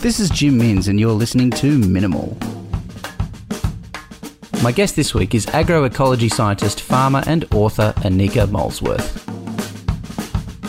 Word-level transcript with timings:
This 0.00 0.18
is 0.18 0.30
Jim 0.30 0.56
Minns, 0.56 0.88
and 0.88 0.98
you're 0.98 1.12
listening 1.12 1.50
to 1.50 1.76
Minimal. 1.76 2.34
My 4.62 4.72
guest 4.72 4.96
this 4.96 5.12
week 5.12 5.34
is 5.34 5.44
agroecology 5.44 6.32
scientist, 6.32 6.80
farmer, 6.80 7.22
and 7.26 7.44
author 7.52 7.92
Anika 7.98 8.48
Molesworth. 8.50 9.28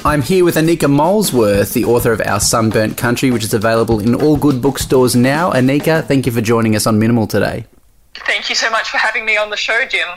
I'm 0.06 0.22
here 0.22 0.44
with 0.44 0.56
Anika 0.56 0.92
Molesworth, 0.92 1.72
the 1.72 1.86
author 1.86 2.12
of 2.12 2.22
Our 2.26 2.42
Sunburnt 2.42 2.98
Country, 2.98 3.32
which 3.32 3.46
is 3.46 3.54
available 3.54 4.02
in 4.02 4.16
all 4.16 4.36
good 4.36 4.62
bookstores 4.62 5.16
now. 5.16 5.54
Anika, 5.54 6.06
thank 6.06 6.26
you 6.26 6.34
for 6.34 6.42
joining 6.42 6.76
us 6.76 6.86
on 6.86 7.00
Minimal 7.00 7.26
today. 7.26 7.66
Thank 8.42 8.50
you 8.50 8.56
so 8.56 8.72
much 8.72 8.90
for 8.90 8.98
having 8.98 9.24
me 9.24 9.38
on 9.38 9.52
the 9.52 9.56
show, 9.56 9.86
Jim. 9.86 10.08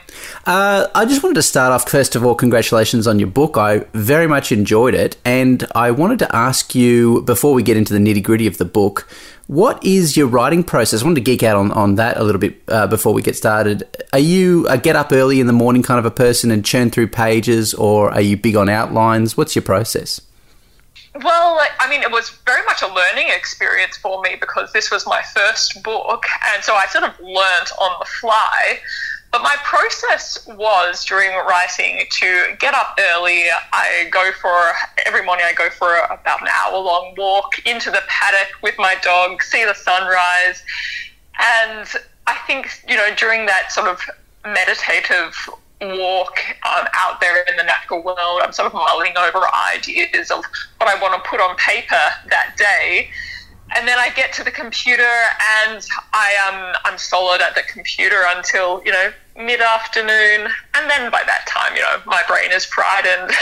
Uh, 0.46 0.86
I 0.94 1.04
just 1.04 1.22
wanted 1.22 1.34
to 1.34 1.42
start 1.42 1.74
off, 1.74 1.86
first 1.86 2.16
of 2.16 2.24
all, 2.24 2.34
congratulations 2.34 3.06
on 3.06 3.18
your 3.18 3.28
book. 3.28 3.58
I 3.58 3.80
very 3.92 4.26
much 4.26 4.50
enjoyed 4.50 4.94
it. 4.94 5.18
And 5.26 5.66
I 5.74 5.90
wanted 5.90 6.20
to 6.20 6.34
ask 6.34 6.74
you, 6.74 7.20
before 7.26 7.52
we 7.52 7.62
get 7.62 7.76
into 7.76 7.92
the 7.92 7.98
nitty 7.98 8.22
gritty 8.22 8.46
of 8.46 8.56
the 8.56 8.64
book, 8.64 9.06
what 9.46 9.84
is 9.84 10.16
your 10.16 10.26
writing 10.26 10.64
process? 10.64 11.02
I 11.02 11.04
wanted 11.04 11.16
to 11.16 11.20
geek 11.20 11.42
out 11.42 11.58
on, 11.58 11.70
on 11.72 11.96
that 11.96 12.16
a 12.16 12.24
little 12.24 12.40
bit 12.40 12.62
uh, 12.68 12.86
before 12.86 13.12
we 13.12 13.20
get 13.20 13.36
started. 13.36 13.86
Are 14.14 14.18
you 14.18 14.66
a 14.68 14.78
get 14.78 14.96
up 14.96 15.12
early 15.12 15.38
in 15.38 15.46
the 15.46 15.52
morning 15.52 15.82
kind 15.82 15.98
of 15.98 16.06
a 16.06 16.10
person 16.10 16.50
and 16.50 16.64
churn 16.64 16.88
through 16.88 17.08
pages, 17.08 17.74
or 17.74 18.10
are 18.10 18.22
you 18.22 18.38
big 18.38 18.56
on 18.56 18.70
outlines? 18.70 19.36
What's 19.36 19.54
your 19.54 19.64
process? 19.64 20.22
Well, 21.22 21.60
I 21.78 21.88
mean, 21.88 22.02
it 22.02 22.10
was 22.10 22.30
very 22.44 22.64
much 22.66 22.82
a 22.82 22.88
learning 22.88 23.28
experience 23.28 23.96
for 23.96 24.20
me 24.22 24.36
because 24.40 24.72
this 24.72 24.90
was 24.90 25.06
my 25.06 25.22
first 25.22 25.80
book, 25.84 26.24
and 26.52 26.64
so 26.64 26.74
I 26.74 26.86
sort 26.86 27.04
of 27.04 27.18
learnt 27.20 27.70
on 27.80 27.96
the 28.00 28.06
fly. 28.06 28.80
But 29.30 29.42
my 29.42 29.56
process 29.64 30.44
was 30.46 31.04
during 31.04 31.30
writing 31.46 32.04
to 32.08 32.56
get 32.58 32.74
up 32.74 32.98
early. 33.12 33.44
I 33.72 34.08
go 34.10 34.30
for 34.40 34.72
every 35.06 35.24
morning. 35.24 35.44
I 35.48 35.52
go 35.52 35.70
for 35.70 35.96
about 35.96 36.42
an 36.42 36.48
hour 36.48 36.78
long 36.78 37.14
walk 37.16 37.64
into 37.64 37.90
the 37.90 38.02
paddock 38.08 38.52
with 38.62 38.74
my 38.78 38.96
dog, 39.02 39.42
see 39.42 39.64
the 39.64 39.74
sunrise, 39.74 40.62
and 41.40 41.88
I 42.26 42.36
think 42.46 42.82
you 42.88 42.96
know 42.96 43.14
during 43.16 43.46
that 43.46 43.70
sort 43.70 43.88
of 43.88 44.00
meditative 44.44 45.48
walk 45.80 46.38
um, 46.64 46.86
out 46.94 47.20
there 47.20 47.42
in 47.44 47.56
the 47.56 47.64
natural 47.64 48.02
world. 48.02 48.40
I'm 48.42 48.52
sort 48.52 48.66
of 48.66 48.74
mulling 48.74 49.16
over 49.16 49.42
ideas 49.74 50.30
of 50.30 50.44
what 50.78 50.88
I 50.88 51.00
want 51.00 51.22
to 51.22 51.28
put 51.28 51.40
on 51.40 51.56
paper 51.56 52.00
that 52.30 52.54
day. 52.56 53.10
And 53.76 53.88
then 53.88 53.98
I 53.98 54.10
get 54.10 54.32
to 54.34 54.44
the 54.44 54.50
computer 54.50 55.02
and 55.02 55.84
I 56.12 56.34
am 56.46 56.76
I'm 56.84 56.98
solid 56.98 57.40
at 57.40 57.54
the 57.54 57.62
computer 57.62 58.22
until, 58.36 58.82
you 58.84 58.92
know, 58.92 59.10
mid 59.36 59.60
afternoon. 59.60 60.48
And 60.74 60.90
then 60.90 61.10
by 61.10 61.22
that 61.26 61.46
time, 61.48 61.74
you 61.74 61.82
know, 61.82 61.96
my 62.06 62.22
brain 62.28 62.52
is 62.52 62.64
fried 62.64 63.06
and 63.06 63.32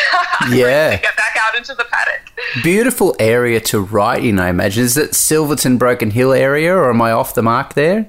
yeah. 0.55 0.97
get 0.97 1.17
back 1.17 1.37
out 1.41 1.57
into 1.57 1.75
the 1.75 1.85
paddock. 1.91 2.33
Beautiful 2.63 3.15
area 3.19 3.61
to 3.61 3.81
write 3.81 4.25
in, 4.25 4.39
I 4.39 4.49
imagine. 4.49 4.85
Is 4.85 4.97
it 4.97 5.15
Silverton 5.15 5.77
Broken 5.77 6.13
Hill 6.13 6.33
area 6.33 6.75
or 6.75 6.89
am 6.89 7.03
I 7.03 7.13
off 7.13 7.35
the 7.35 7.43
mark 7.43 7.75
there? 7.75 8.07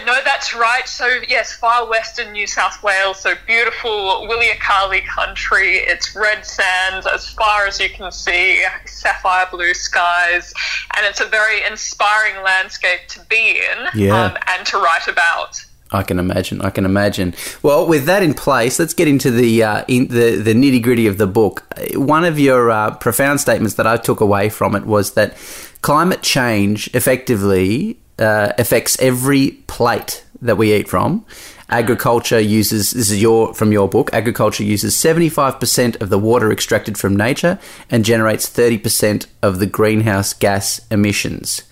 No, 0.06 0.14
that's 0.24 0.54
right. 0.54 0.86
So, 0.86 1.08
yes, 1.28 1.52
far 1.52 1.88
western 1.88 2.32
New 2.32 2.46
South 2.46 2.80
Wales. 2.82 3.20
So, 3.20 3.34
beautiful 3.46 4.26
Wilyakali 4.28 5.04
country. 5.06 5.78
It's 5.78 6.14
red 6.14 6.44
sands 6.44 7.06
as 7.06 7.28
far 7.28 7.66
as 7.66 7.80
you 7.80 7.88
can 7.88 8.12
see, 8.12 8.62
sapphire 8.84 9.46
blue 9.50 9.74
skies. 9.74 10.52
And 10.96 11.06
it's 11.06 11.20
a 11.20 11.24
very 11.24 11.64
inspiring 11.64 12.42
landscape 12.44 13.00
to 13.08 13.20
be 13.28 13.58
in 13.58 13.86
yeah. 14.00 14.26
um, 14.26 14.36
and 14.46 14.66
to 14.66 14.78
write 14.78 15.08
about. 15.08 15.64
I 15.92 16.02
can 16.02 16.18
imagine. 16.18 16.60
I 16.62 16.70
can 16.70 16.84
imagine. 16.84 17.34
Well, 17.62 17.86
with 17.86 18.04
that 18.06 18.22
in 18.22 18.34
place, 18.34 18.78
let's 18.78 18.94
get 18.94 19.08
into 19.08 19.30
the 19.30 19.62
uh, 19.62 19.84
in 19.88 20.08
the, 20.08 20.36
the 20.36 20.52
nitty 20.52 20.82
gritty 20.82 21.06
of 21.06 21.18
the 21.18 21.26
book. 21.26 21.64
One 21.94 22.24
of 22.24 22.38
your 22.38 22.70
uh, 22.70 22.96
profound 22.96 23.40
statements 23.40 23.74
that 23.74 23.86
I 23.86 23.96
took 23.96 24.20
away 24.20 24.48
from 24.48 24.74
it 24.74 24.84
was 24.84 25.14
that 25.14 25.36
climate 25.82 26.22
change 26.22 26.92
effectively 26.94 27.98
uh, 28.18 28.52
affects 28.58 28.98
every 29.00 29.52
plate 29.66 30.24
that 30.40 30.56
we 30.56 30.74
eat 30.74 30.88
from. 30.88 31.24
Agriculture 31.68 32.38
uses 32.38 32.92
this 32.92 33.10
is 33.10 33.20
your 33.20 33.52
from 33.52 33.72
your 33.72 33.88
book. 33.88 34.08
Agriculture 34.12 34.62
uses 34.62 34.94
75% 34.94 36.00
of 36.00 36.10
the 36.10 36.18
water 36.18 36.52
extracted 36.52 36.96
from 36.96 37.16
nature 37.16 37.58
and 37.90 38.04
generates 38.04 38.48
30% 38.48 39.26
of 39.42 39.58
the 39.58 39.66
greenhouse 39.66 40.32
gas 40.32 40.80
emissions. 40.90 41.62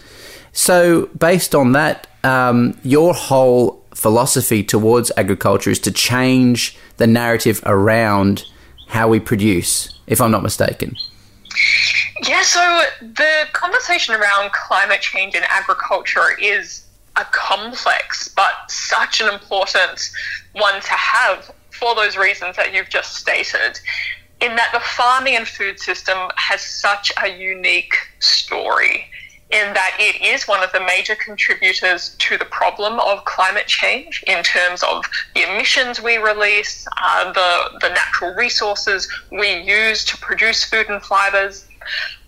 So, 0.53 1.07
based 1.19 1.55
on 1.55 1.73
that, 1.73 2.09
um, 2.25 2.79
your 2.83 3.15
whole 3.15 3.85
philosophy 3.95 4.65
towards 4.65 5.13
agriculture 5.17 5.71
is 5.71 5.79
to 5.81 5.93
change 5.93 6.77
the 6.97 7.07
narrative 7.07 7.61
around 7.65 8.45
how 8.89 9.09
we 9.09 9.21
produce, 9.21 9.97
if 10.07 10.21
I'm 10.21 10.31
not 10.31 10.43
mistaken. 10.43 10.97
Yeah, 12.27 12.43
so 12.43 12.83
the 13.03 13.45
conversation 13.53 14.15
around 14.15 14.53
climate 14.53 15.03
change 15.03 15.35
in 15.35 15.43
agriculture 15.47 16.39
is 16.41 16.87
a 17.17 17.25
complex 17.25 18.29
but 18.29 18.53
such 18.69 19.21
an 19.21 19.33
important 19.33 20.11
one 20.53 20.81
to 20.81 20.93
have 20.93 21.53
for 21.71 21.95
those 21.95 22.17
reasons 22.17 22.57
that 22.57 22.73
you've 22.73 22.89
just 22.89 23.17
stated. 23.17 23.79
In 24.41 24.57
that 24.57 24.71
the 24.73 24.81
farming 24.81 25.37
and 25.37 25.47
food 25.47 25.79
system 25.79 26.17
has 26.37 26.63
such 26.63 27.13
a 27.23 27.29
unique 27.29 27.95
story, 28.21 29.07
in 29.51 29.75
that 29.75 29.97
it 30.01 30.23
is 30.23 30.49
one 30.49 30.63
of 30.63 30.73
the 30.73 30.81
major 30.81 31.15
contributors 31.15 32.17
to 32.21 32.39
the 32.39 32.45
problem 32.47 32.99
of 33.01 33.25
climate 33.27 33.67
change 33.67 34.25
in 34.27 34.43
terms 34.43 34.83
of 34.83 35.05
the 35.35 35.43
emissions 35.43 36.01
we 36.01 36.17
release, 36.17 36.87
uh, 37.03 37.33
the, 37.33 37.79
the 37.81 37.91
natural 37.91 38.35
resources 38.35 39.09
we 39.31 39.61
use 39.61 40.05
to 40.07 40.17
produce 40.19 40.65
food 40.65 40.89
and 40.89 41.03
fibers 41.03 41.67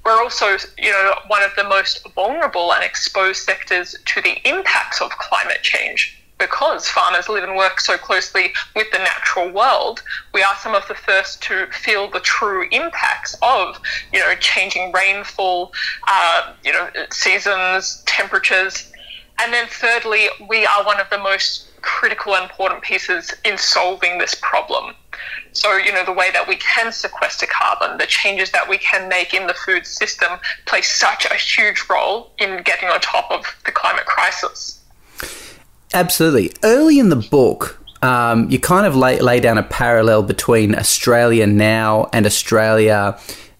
we're 0.04 0.22
also, 0.22 0.56
you 0.78 0.92
know, 0.92 1.14
one 1.26 1.42
of 1.42 1.50
the 1.56 1.64
most 1.64 2.06
vulnerable 2.14 2.72
and 2.72 2.84
exposed 2.84 3.42
sectors 3.42 3.96
to 4.04 4.22
the 4.22 4.36
impacts 4.48 5.00
of 5.00 5.10
climate 5.10 5.62
change. 5.62 6.22
Because 6.38 6.86
farmers 6.86 7.30
live 7.30 7.44
and 7.44 7.56
work 7.56 7.80
so 7.80 7.96
closely 7.96 8.52
with 8.74 8.90
the 8.92 8.98
natural 8.98 9.50
world, 9.50 10.02
we 10.34 10.42
are 10.42 10.54
some 10.62 10.74
of 10.74 10.86
the 10.86 10.94
first 10.94 11.42
to 11.44 11.66
feel 11.68 12.10
the 12.10 12.20
true 12.20 12.68
impacts 12.72 13.34
of, 13.40 13.80
you 14.12 14.20
know, 14.20 14.34
changing 14.34 14.92
rainfall, 14.92 15.72
uh, 16.06 16.52
you 16.62 16.72
know, 16.72 16.90
seasons, 17.10 18.02
temperatures. 18.06 18.92
And 19.40 19.52
then 19.52 19.66
thirdly, 19.68 20.28
we 20.48 20.66
are 20.66 20.84
one 20.84 21.00
of 21.00 21.08
the 21.10 21.18
most 21.18 21.66
critical 21.82 22.34
and 22.34 22.50
important 22.50 22.82
pieces 22.82 23.32
in 23.44 23.56
solving 23.56 24.18
this 24.18 24.34
problem. 24.34 24.94
So, 25.52 25.76
you 25.76 25.92
know, 25.92 26.04
the 26.04 26.12
way 26.12 26.30
that 26.32 26.46
we 26.46 26.56
can 26.56 26.92
sequester 26.92 27.46
carbon, 27.46 27.98
the 27.98 28.06
changes 28.06 28.50
that 28.50 28.68
we 28.68 28.76
can 28.78 29.08
make 29.08 29.32
in 29.32 29.46
the 29.46 29.54
food 29.54 29.86
system 29.86 30.32
play 30.66 30.82
such 30.82 31.24
a 31.26 31.34
huge 31.34 31.84
role 31.88 32.32
in 32.38 32.62
getting 32.62 32.88
on 32.88 33.00
top 33.00 33.30
of 33.30 33.44
the 33.64 33.72
climate 33.72 34.04
crisis. 34.04 34.82
Absolutely. 35.94 36.52
Early 36.62 36.98
in 36.98 37.08
the 37.08 37.16
book, 37.16 37.80
um, 38.02 38.50
you 38.50 38.58
kind 38.58 38.86
of 38.86 38.94
lay, 38.94 39.18
lay 39.20 39.40
down 39.40 39.56
a 39.56 39.62
parallel 39.62 40.22
between 40.22 40.74
Australia 40.74 41.46
now 41.46 42.10
and 42.12 42.26
Australia. 42.26 43.18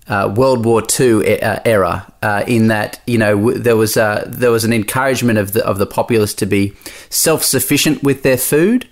Uh, 0.08 0.32
World 0.36 0.64
War 0.64 0.82
II 1.00 1.40
uh, 1.40 1.58
era, 1.64 2.12
uh, 2.22 2.44
in 2.46 2.68
that 2.68 3.00
you 3.06 3.18
know 3.18 3.52
there 3.52 3.76
was 3.76 3.96
a, 3.96 4.22
there 4.26 4.52
was 4.52 4.64
an 4.64 4.72
encouragement 4.72 5.38
of 5.38 5.52
the 5.52 5.66
of 5.66 5.78
the 5.78 5.86
populace 5.86 6.32
to 6.34 6.46
be 6.46 6.74
self 7.10 7.42
sufficient 7.42 8.04
with 8.04 8.22
their 8.22 8.36
food, 8.36 8.88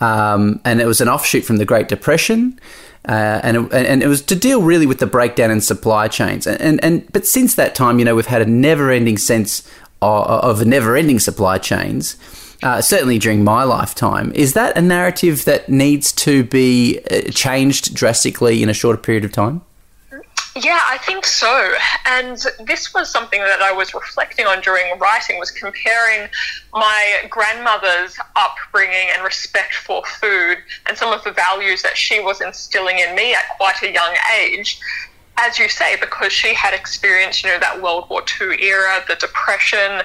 um, 0.00 0.60
and 0.64 0.80
it 0.80 0.86
was 0.86 1.00
an 1.00 1.08
offshoot 1.08 1.44
from 1.44 1.56
the 1.56 1.64
Great 1.64 1.88
Depression. 1.88 2.58
Uh, 3.08 3.40
and 3.42 3.56
it, 3.56 3.72
and 3.72 4.02
it 4.02 4.06
was 4.06 4.22
to 4.22 4.36
deal 4.36 4.62
really 4.62 4.86
with 4.86 5.00
the 5.00 5.06
breakdown 5.06 5.50
in 5.50 5.60
supply 5.60 6.06
chains. 6.06 6.46
And, 6.46 6.60
and, 6.60 6.84
and 6.84 7.12
but 7.12 7.26
since 7.26 7.56
that 7.56 7.74
time, 7.74 7.98
you 7.98 8.04
know, 8.04 8.14
we've 8.14 8.26
had 8.26 8.42
a 8.42 8.46
never-ending 8.46 9.18
sense 9.18 9.68
of, 10.00 10.60
of 10.60 10.66
never-ending 10.66 11.18
supply 11.18 11.58
chains. 11.58 12.16
Uh, 12.62 12.80
certainly 12.80 13.18
during 13.18 13.42
my 13.42 13.64
lifetime, 13.64 14.30
is 14.36 14.52
that 14.52 14.78
a 14.78 14.80
narrative 14.80 15.44
that 15.46 15.68
needs 15.68 16.12
to 16.12 16.44
be 16.44 17.00
uh, 17.10 17.22
changed 17.32 17.92
drastically 17.92 18.62
in 18.62 18.68
a 18.68 18.72
shorter 18.72 19.00
period 19.00 19.24
of 19.24 19.32
time? 19.32 19.62
Yeah, 20.54 20.80
I 20.86 20.98
think 20.98 21.24
so. 21.24 21.72
And 22.04 22.36
this 22.66 22.92
was 22.92 23.10
something 23.10 23.40
that 23.40 23.62
I 23.62 23.72
was 23.72 23.94
reflecting 23.94 24.46
on 24.46 24.60
during 24.60 24.98
writing 24.98 25.38
was 25.38 25.50
comparing 25.50 26.28
my 26.74 27.22
grandmother's 27.30 28.18
upbringing 28.36 29.08
and 29.14 29.24
respect 29.24 29.74
for 29.74 30.04
food 30.04 30.58
and 30.86 30.96
some 30.96 31.10
of 31.10 31.24
the 31.24 31.32
values 31.32 31.80
that 31.82 31.96
she 31.96 32.20
was 32.20 32.42
instilling 32.42 32.98
in 32.98 33.14
me 33.14 33.34
at 33.34 33.44
quite 33.56 33.80
a 33.82 33.90
young 33.90 34.14
age. 34.38 34.78
As 35.38 35.58
you 35.58 35.70
say, 35.70 35.96
because 35.98 36.34
she 36.34 36.52
had 36.52 36.74
experienced, 36.74 37.42
you 37.42 37.48
know, 37.48 37.58
that 37.58 37.80
World 37.80 38.10
War 38.10 38.22
II 38.38 38.62
era, 38.62 39.02
the 39.08 39.14
Depression, 39.14 40.02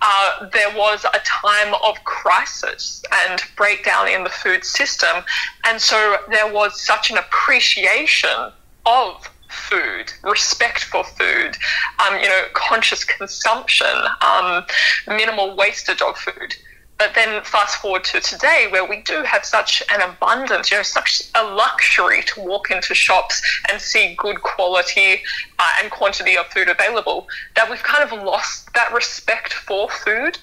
uh, 0.00 0.48
there 0.50 0.74
was 0.74 1.04
a 1.04 1.18
time 1.26 1.74
of 1.84 2.02
crisis 2.04 3.02
and 3.26 3.42
breakdown 3.54 4.08
in 4.08 4.24
the 4.24 4.30
food 4.30 4.64
system. 4.64 5.22
And 5.64 5.78
so 5.78 6.16
there 6.30 6.50
was 6.50 6.80
such 6.80 7.10
an 7.10 7.18
appreciation 7.18 8.52
of 8.86 9.28
food, 9.50 10.12
respect 10.22 10.84
for 10.84 11.04
food, 11.04 11.56
um, 11.98 12.18
you 12.20 12.28
know, 12.28 12.44
conscious 12.54 13.04
consumption, 13.04 13.94
um, 14.20 14.64
minimal 15.06 15.56
wastage 15.56 16.02
of 16.02 16.16
food. 16.16 16.54
But 16.98 17.14
then 17.14 17.42
fast 17.44 17.76
forward 17.76 18.04
to 18.04 18.20
today, 18.20 18.66
where 18.68 18.84
we 18.84 19.00
do 19.00 19.22
have 19.22 19.46
such 19.46 19.82
an 19.90 20.02
abundance, 20.02 20.70
you 20.70 20.76
know, 20.76 20.82
such 20.82 21.22
a 21.34 21.42
luxury 21.42 22.22
to 22.24 22.42
walk 22.42 22.70
into 22.70 22.94
shops 22.94 23.40
and 23.70 23.80
see 23.80 24.14
good 24.18 24.42
quality 24.42 25.22
uh, 25.58 25.76
and 25.80 25.90
quantity 25.90 26.36
of 26.36 26.46
food 26.48 26.68
available, 26.68 27.26
that 27.56 27.70
we've 27.70 27.82
kind 27.82 28.04
of 28.04 28.22
lost 28.22 28.70
that 28.74 28.92
respect 28.92 29.54
for 29.54 29.88
food. 29.88 30.36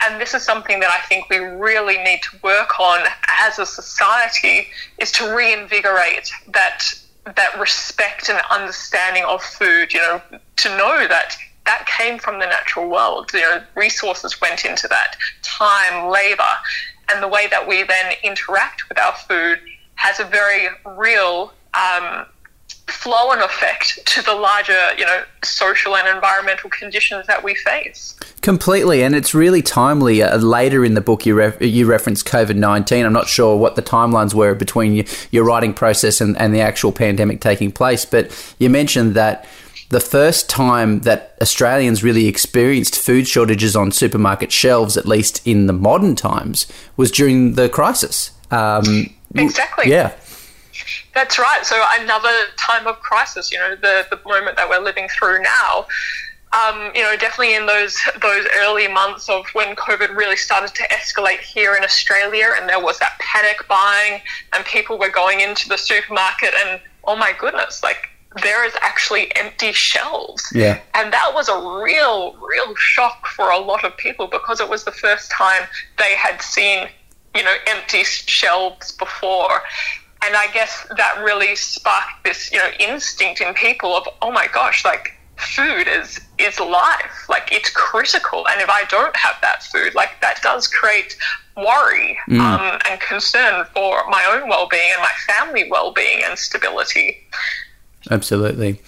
And 0.00 0.20
this 0.20 0.34
is 0.34 0.44
something 0.44 0.78
that 0.78 0.90
I 0.90 1.00
think 1.08 1.28
we 1.28 1.38
really 1.38 1.98
need 1.98 2.22
to 2.22 2.38
work 2.44 2.78
on 2.78 3.00
as 3.26 3.58
a 3.58 3.66
society 3.66 4.68
is 4.98 5.10
to 5.12 5.34
reinvigorate 5.34 6.30
that 6.52 6.84
that 7.36 7.58
respect 7.58 8.28
and 8.28 8.40
understanding 8.50 9.24
of 9.24 9.42
food, 9.42 9.92
you 9.92 10.00
know, 10.00 10.20
to 10.56 10.68
know 10.76 11.06
that 11.08 11.36
that 11.66 11.86
came 11.86 12.18
from 12.18 12.38
the 12.38 12.46
natural 12.46 12.88
world. 12.88 13.30
You 13.34 13.40
know, 13.40 13.62
resources 13.74 14.40
went 14.40 14.64
into 14.64 14.88
that, 14.88 15.16
time, 15.42 16.10
labor, 16.10 16.42
and 17.10 17.22
the 17.22 17.28
way 17.28 17.46
that 17.48 17.66
we 17.66 17.82
then 17.82 18.14
interact 18.22 18.88
with 18.88 18.98
our 18.98 19.14
food 19.14 19.60
has 19.96 20.20
a 20.20 20.24
very 20.24 20.68
real 20.86 21.52
um, 21.74 22.26
flow 22.88 23.30
and 23.30 23.40
effect 23.42 23.98
to 24.06 24.22
the 24.22 24.34
larger, 24.34 24.94
you 24.96 25.04
know, 25.04 25.22
social 25.44 25.94
and 25.96 26.08
environmental 26.08 26.70
conditions 26.70 27.26
that 27.26 27.44
we 27.44 27.54
face. 27.54 28.14
Completely, 28.40 29.02
and 29.02 29.14
it's 29.14 29.34
really 29.34 29.62
timely. 29.62 30.22
Uh, 30.22 30.38
later 30.38 30.84
in 30.84 30.94
the 30.94 31.00
book, 31.00 31.26
you 31.26 31.34
ref- 31.34 31.60
you 31.60 31.86
reference 31.86 32.22
COVID 32.22 32.56
nineteen. 32.56 33.04
I'm 33.04 33.12
not 33.12 33.28
sure 33.28 33.56
what 33.56 33.76
the 33.76 33.82
timelines 33.82 34.34
were 34.34 34.54
between 34.54 34.94
your, 34.94 35.04
your 35.30 35.44
writing 35.44 35.74
process 35.74 36.20
and, 36.20 36.36
and 36.38 36.54
the 36.54 36.60
actual 36.60 36.92
pandemic 36.92 37.40
taking 37.40 37.72
place, 37.72 38.04
but 38.04 38.54
you 38.58 38.70
mentioned 38.70 39.14
that 39.14 39.46
the 39.90 40.00
first 40.00 40.50
time 40.50 41.00
that 41.00 41.34
Australians 41.40 42.04
really 42.04 42.26
experienced 42.26 42.98
food 42.98 43.26
shortages 43.26 43.74
on 43.74 43.90
supermarket 43.90 44.52
shelves, 44.52 44.96
at 44.96 45.06
least 45.06 45.40
in 45.46 45.66
the 45.66 45.72
modern 45.72 46.14
times, 46.14 46.66
was 46.96 47.10
during 47.10 47.54
the 47.54 47.68
crisis. 47.68 48.30
Um, 48.50 49.14
exactly. 49.34 49.90
Yeah. 49.90 50.12
That's 51.14 51.38
right. 51.38 51.64
So 51.64 51.82
another 52.00 52.34
time 52.56 52.86
of 52.86 53.00
crisis, 53.00 53.50
you 53.52 53.58
know, 53.58 53.76
the, 53.76 54.06
the 54.10 54.20
moment 54.26 54.56
that 54.56 54.68
we're 54.68 54.82
living 54.82 55.08
through 55.08 55.42
now. 55.42 55.86
Um, 56.50 56.92
you 56.94 57.02
know, 57.02 57.14
definitely 57.14 57.56
in 57.56 57.66
those 57.66 57.94
those 58.22 58.46
early 58.56 58.88
months 58.88 59.28
of 59.28 59.44
when 59.52 59.76
COVID 59.76 60.16
really 60.16 60.36
started 60.36 60.74
to 60.76 60.82
escalate 60.84 61.40
here 61.40 61.74
in 61.74 61.84
Australia, 61.84 62.54
and 62.56 62.66
there 62.66 62.80
was 62.80 62.98
that 63.00 63.18
panic 63.18 63.68
buying, 63.68 64.22
and 64.54 64.64
people 64.64 64.98
were 64.98 65.10
going 65.10 65.40
into 65.40 65.68
the 65.68 65.76
supermarket, 65.76 66.54
and 66.64 66.80
oh 67.04 67.16
my 67.16 67.34
goodness, 67.38 67.82
like 67.82 68.08
there 68.42 68.64
is 68.64 68.74
actually 68.80 69.34
empty 69.36 69.72
shelves. 69.72 70.50
Yeah. 70.54 70.80
And 70.94 71.12
that 71.12 71.32
was 71.34 71.48
a 71.48 71.82
real, 71.82 72.36
real 72.36 72.74
shock 72.76 73.26
for 73.26 73.50
a 73.50 73.58
lot 73.58 73.84
of 73.84 73.96
people 73.96 74.26
because 74.26 74.60
it 74.60 74.68
was 74.68 74.84
the 74.84 74.92
first 74.92 75.30
time 75.30 75.62
they 75.98 76.14
had 76.14 76.42
seen, 76.42 76.88
you 77.34 77.42
know, 77.42 77.54
empty 77.66 78.04
shelves 78.04 78.92
before. 78.92 79.62
And 80.24 80.34
I 80.34 80.48
guess 80.52 80.86
that 80.96 81.22
really 81.24 81.54
sparked 81.54 82.24
this, 82.24 82.50
you 82.52 82.58
know, 82.58 82.70
instinct 82.80 83.40
in 83.40 83.54
people 83.54 83.96
of, 83.96 84.08
oh 84.20 84.32
my 84.32 84.48
gosh, 84.52 84.84
like 84.84 85.14
food 85.36 85.86
is 85.86 86.20
is 86.38 86.58
life. 86.58 87.28
Like 87.28 87.50
it's 87.52 87.70
critical. 87.70 88.46
And 88.48 88.60
if 88.60 88.68
I 88.68 88.84
don't 88.84 89.14
have 89.16 89.36
that 89.42 89.62
food, 89.62 89.94
like 89.94 90.20
that 90.20 90.42
does 90.42 90.66
create 90.66 91.16
worry 91.56 92.18
mm. 92.28 92.40
um, 92.40 92.80
and 92.88 93.00
concern 93.00 93.64
for 93.74 94.08
my 94.08 94.24
own 94.32 94.48
well 94.48 94.68
being 94.68 94.90
and 94.92 95.02
my 95.02 95.34
family 95.34 95.68
well 95.70 95.92
being 95.92 96.22
and 96.24 96.38
stability. 96.38 97.18
Absolutely. 98.10 98.80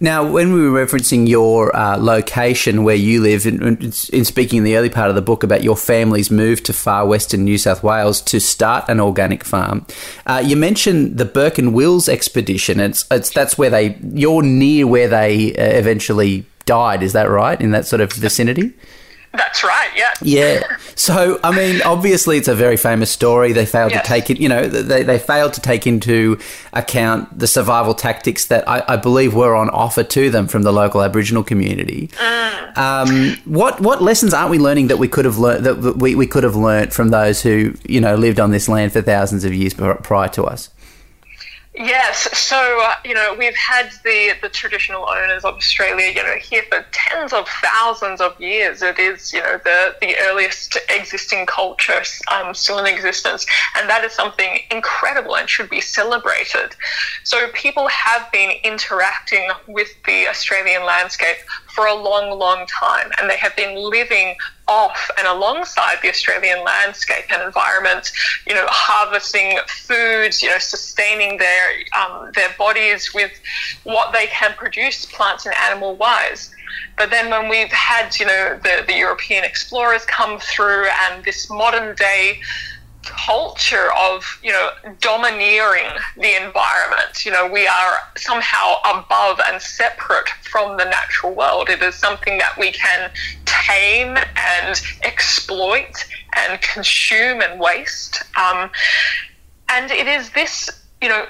Now, 0.00 0.30
when 0.30 0.52
we 0.52 0.68
were 0.68 0.86
referencing 0.86 1.28
your 1.28 1.74
uh, 1.74 1.96
location 1.98 2.84
where 2.84 2.94
you 2.94 3.20
live, 3.20 3.46
in, 3.46 3.60
in, 3.82 4.24
speaking 4.24 4.58
in 4.58 4.64
the 4.64 4.76
early 4.76 4.90
part 4.90 5.08
of 5.08 5.16
the 5.16 5.22
book 5.22 5.42
about 5.42 5.64
your 5.64 5.76
family's 5.76 6.30
move 6.30 6.62
to 6.64 6.72
far 6.72 7.04
western 7.04 7.42
New 7.44 7.58
South 7.58 7.82
Wales 7.82 8.20
to 8.22 8.38
start 8.38 8.88
an 8.88 9.00
organic 9.00 9.42
farm, 9.42 9.84
uh, 10.26 10.40
you 10.44 10.54
mentioned 10.54 11.18
the 11.18 11.24
Burke 11.24 11.58
and 11.58 11.74
Wills 11.74 12.08
expedition. 12.08 12.78
It's, 12.78 13.06
it's 13.10 13.30
that's 13.30 13.58
where 13.58 13.70
they 13.70 13.96
you're 14.14 14.42
near 14.42 14.86
where 14.86 15.08
they 15.08 15.56
uh, 15.56 15.64
eventually 15.64 16.46
died. 16.64 17.02
Is 17.02 17.12
that 17.14 17.28
right? 17.28 17.60
In 17.60 17.72
that 17.72 17.84
sort 17.84 18.00
of 18.00 18.12
vicinity. 18.12 18.74
That's 19.38 19.64
right. 19.64 19.90
Yeah. 19.96 20.12
Yeah. 20.20 20.76
So, 20.94 21.38
I 21.42 21.56
mean, 21.56 21.80
obviously, 21.82 22.36
it's 22.38 22.48
a 22.48 22.54
very 22.54 22.76
famous 22.76 23.10
story. 23.10 23.52
They 23.52 23.64
failed 23.64 23.92
yes. 23.92 24.02
to 24.02 24.08
take 24.08 24.30
it. 24.30 24.40
You 24.40 24.48
know, 24.48 24.68
they, 24.68 25.02
they 25.02 25.18
failed 25.18 25.54
to 25.54 25.60
take 25.60 25.86
into 25.86 26.38
account 26.72 27.38
the 27.38 27.46
survival 27.46 27.94
tactics 27.94 28.46
that 28.46 28.68
I, 28.68 28.84
I 28.86 28.96
believe 28.96 29.34
were 29.34 29.54
on 29.54 29.70
offer 29.70 30.04
to 30.04 30.30
them 30.30 30.48
from 30.48 30.62
the 30.62 30.72
local 30.72 31.02
Aboriginal 31.02 31.44
community. 31.44 32.08
Mm. 32.08 32.78
Um, 32.78 33.36
what 33.44 33.80
what 33.80 34.02
lessons 34.02 34.34
aren't 34.34 34.50
we 34.50 34.58
learning 34.58 34.88
that 34.88 34.98
we 34.98 35.08
could 35.08 35.24
have 35.24 35.38
learned 35.38 35.64
that 35.64 35.96
we, 35.96 36.14
we 36.14 36.26
could 36.26 36.44
have 36.44 36.56
learned 36.56 36.92
from 36.92 37.08
those 37.08 37.42
who 37.42 37.74
you 37.84 38.00
know 38.00 38.14
lived 38.14 38.38
on 38.38 38.50
this 38.50 38.68
land 38.68 38.92
for 38.92 39.02
thousands 39.02 39.44
of 39.44 39.54
years 39.54 39.74
prior 39.74 40.28
to 40.28 40.44
us? 40.44 40.70
Yes, 41.78 42.36
so 42.36 42.56
uh, 42.82 42.94
you 43.04 43.14
know 43.14 43.36
we've 43.38 43.54
had 43.54 43.92
the 44.02 44.32
the 44.42 44.48
traditional 44.48 45.08
owners 45.08 45.44
of 45.44 45.54
Australia, 45.54 46.08
you 46.12 46.24
know, 46.24 46.34
here 46.34 46.64
for 46.68 46.84
tens 46.90 47.32
of 47.32 47.48
thousands 47.48 48.20
of 48.20 48.38
years. 48.40 48.82
It 48.82 48.98
is, 48.98 49.32
you 49.32 49.40
know, 49.40 49.60
the 49.62 49.94
the 50.00 50.16
earliest 50.22 50.76
existing 50.88 51.46
culture 51.46 52.02
um, 52.32 52.52
still 52.52 52.80
in 52.80 52.86
existence, 52.86 53.46
and 53.76 53.88
that 53.88 54.02
is 54.02 54.12
something 54.12 54.58
incredible 54.72 55.36
and 55.36 55.48
should 55.48 55.70
be 55.70 55.80
celebrated. 55.80 56.74
So 57.22 57.48
people 57.54 57.86
have 57.86 58.30
been 58.32 58.50
interacting 58.64 59.48
with 59.68 59.88
the 60.04 60.26
Australian 60.26 60.84
landscape 60.84 61.36
for 61.72 61.86
a 61.86 61.94
long, 61.94 62.36
long 62.36 62.66
time, 62.66 63.12
and 63.20 63.30
they 63.30 63.36
have 63.36 63.54
been 63.54 63.76
living 63.76 64.34
off 64.68 65.10
and 65.18 65.26
alongside 65.26 65.96
the 66.02 66.08
Australian 66.08 66.62
landscape 66.62 67.24
and 67.32 67.42
environment, 67.42 68.12
you 68.46 68.54
know, 68.54 68.66
harvesting 68.68 69.58
foods, 69.66 70.42
you 70.42 70.48
know, 70.48 70.58
sustaining 70.58 71.38
their 71.38 71.70
um, 71.98 72.30
their 72.34 72.50
bodies 72.58 73.14
with 73.14 73.32
what 73.84 74.12
they 74.12 74.26
can 74.26 74.52
produce, 74.54 75.06
plants 75.06 75.46
and 75.46 75.54
animal 75.56 75.96
wise. 75.96 76.54
But 76.96 77.10
then 77.10 77.30
when 77.30 77.48
we've 77.48 77.72
had, 77.72 78.18
you 78.18 78.26
know, 78.26 78.58
the, 78.62 78.84
the 78.86 78.94
European 78.94 79.44
explorers 79.44 80.04
come 80.04 80.38
through 80.38 80.86
and 81.06 81.24
this 81.24 81.48
modern 81.48 81.94
day 81.94 82.40
culture 83.08 83.88
of 83.98 84.38
you 84.42 84.52
know 84.52 84.70
domineering 85.00 85.90
the 86.16 86.36
environment. 86.42 87.24
You 87.24 87.32
know 87.32 87.48
we 87.50 87.66
are 87.66 87.98
somehow 88.16 88.76
above 88.84 89.40
and 89.48 89.60
separate 89.60 90.28
from 90.42 90.76
the 90.76 90.84
natural 90.84 91.34
world. 91.34 91.68
It 91.68 91.82
is 91.82 91.94
something 91.94 92.38
that 92.38 92.58
we 92.58 92.72
can 92.72 93.10
tame 93.44 94.16
and 94.36 94.80
exploit 95.02 96.04
and 96.36 96.60
consume 96.60 97.40
and 97.40 97.60
waste. 97.60 98.22
Um, 98.36 98.70
and 99.68 99.90
it 99.90 100.06
is 100.06 100.30
this 100.30 100.70
you 101.00 101.08
know 101.08 101.26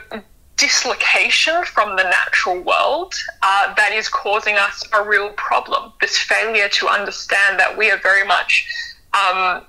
dislocation 0.58 1.64
from 1.64 1.96
the 1.96 2.02
natural 2.02 2.60
world 2.60 3.14
uh, 3.42 3.72
that 3.75 3.92
is 3.92 4.08
causing 4.08 4.56
us 4.56 4.82
a 4.92 5.02
real 5.08 5.30
problem. 5.30 5.92
This 6.00 6.19
failure 6.19 6.69
to 6.69 6.88
understand 6.88 7.58
that 7.61 7.78
we 7.78 7.90
are 7.90 7.99
very 7.99 8.26
much 8.26 8.66
um, 9.14 9.62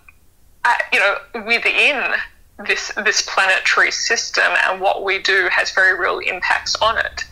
uh, 0.66 0.75
you 0.92 1.00
know, 1.00 1.18
within 1.46 2.13
this 2.68 2.92
this 3.06 3.22
planetary 3.22 3.92
system 3.92 4.51
and 4.66 4.82
what 4.82 5.04
we 5.04 5.20
do 5.20 5.48
has 5.50 5.72
very 5.72 5.98
real 5.98 6.20
impacts 6.20 6.75
on 6.78 6.98
it. 6.98 7.24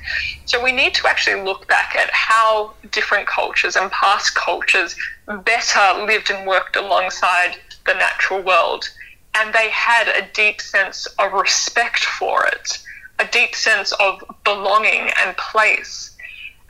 So 0.45 0.63
we 0.63 0.71
need 0.71 0.93
to 0.95 1.07
actually 1.07 1.43
look 1.43 1.67
back 1.67 1.95
at 1.95 2.09
how 2.11 2.73
different 2.91 3.27
cultures 3.27 3.75
and 3.75 3.91
past 3.91 4.35
cultures 4.35 4.95
better 5.43 6.05
lived 6.05 6.29
and 6.29 6.47
worked 6.47 6.77
alongside 6.77 7.57
the 7.85 7.93
natural 7.95 8.41
world. 8.41 8.89
And 9.35 9.53
they 9.53 9.69
had 9.69 10.07
a 10.07 10.27
deep 10.33 10.61
sense 10.61 11.05
of 11.19 11.33
respect 11.33 12.05
for 12.05 12.45
it, 12.47 12.79
a 13.19 13.25
deep 13.25 13.53
sense 13.53 13.91
of 13.99 14.23
belonging 14.45 15.11
and 15.21 15.35
place. 15.35 16.15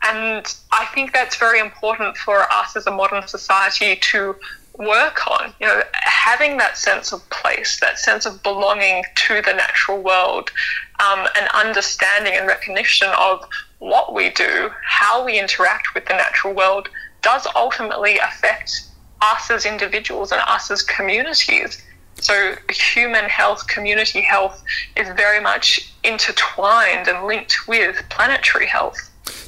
And 0.04 0.46
I 0.72 0.86
think 0.94 1.14
that's 1.14 1.38
very 1.38 1.60
important 1.60 2.18
for 2.18 2.52
us 2.52 2.76
as 2.76 2.88
a 2.88 2.92
modern 2.92 3.28
society 3.28 3.96
to 4.12 4.36
work 4.78 5.28
on. 5.28 5.54
You 5.60 5.68
know, 5.68 5.82
having 5.94 6.58
that 6.58 6.78
sense 6.78 7.12
of 7.12 7.28
place, 7.30 7.80
that 7.80 8.00
sense 8.00 8.26
of 8.26 8.42
belonging 8.44 9.04
to 9.28 9.42
the 9.42 9.54
natural 9.54 10.02
world, 10.02 10.52
um, 11.00 11.28
and 11.36 11.48
understanding 11.54 12.34
and 12.36 12.48
recognition 12.48 13.10
of 13.18 13.44
what 13.80 14.14
we 14.14 14.30
do, 14.32 14.70
how 14.84 15.24
we 15.24 15.40
interact 15.40 15.94
with 15.94 16.06
the 16.06 16.14
natural 16.14 16.54
world, 16.54 16.90
does 17.22 17.48
ultimately 17.56 18.18
affect 18.18 18.88
us 19.22 19.50
as 19.52 19.66
individuals 19.66 20.32
and 20.32 20.42
us 20.48 20.72
as 20.72 20.82
communities. 20.82 21.84
So, 22.20 22.56
human 22.72 23.26
health, 23.26 23.68
community 23.68 24.22
health 24.22 24.64
is 24.96 25.08
very 25.10 25.40
much 25.40 25.94
intertwined 26.04 27.08
and 27.08 27.28
linked 27.28 27.68
with 27.68 28.04
planetary 28.10 28.66
health. 28.66 28.98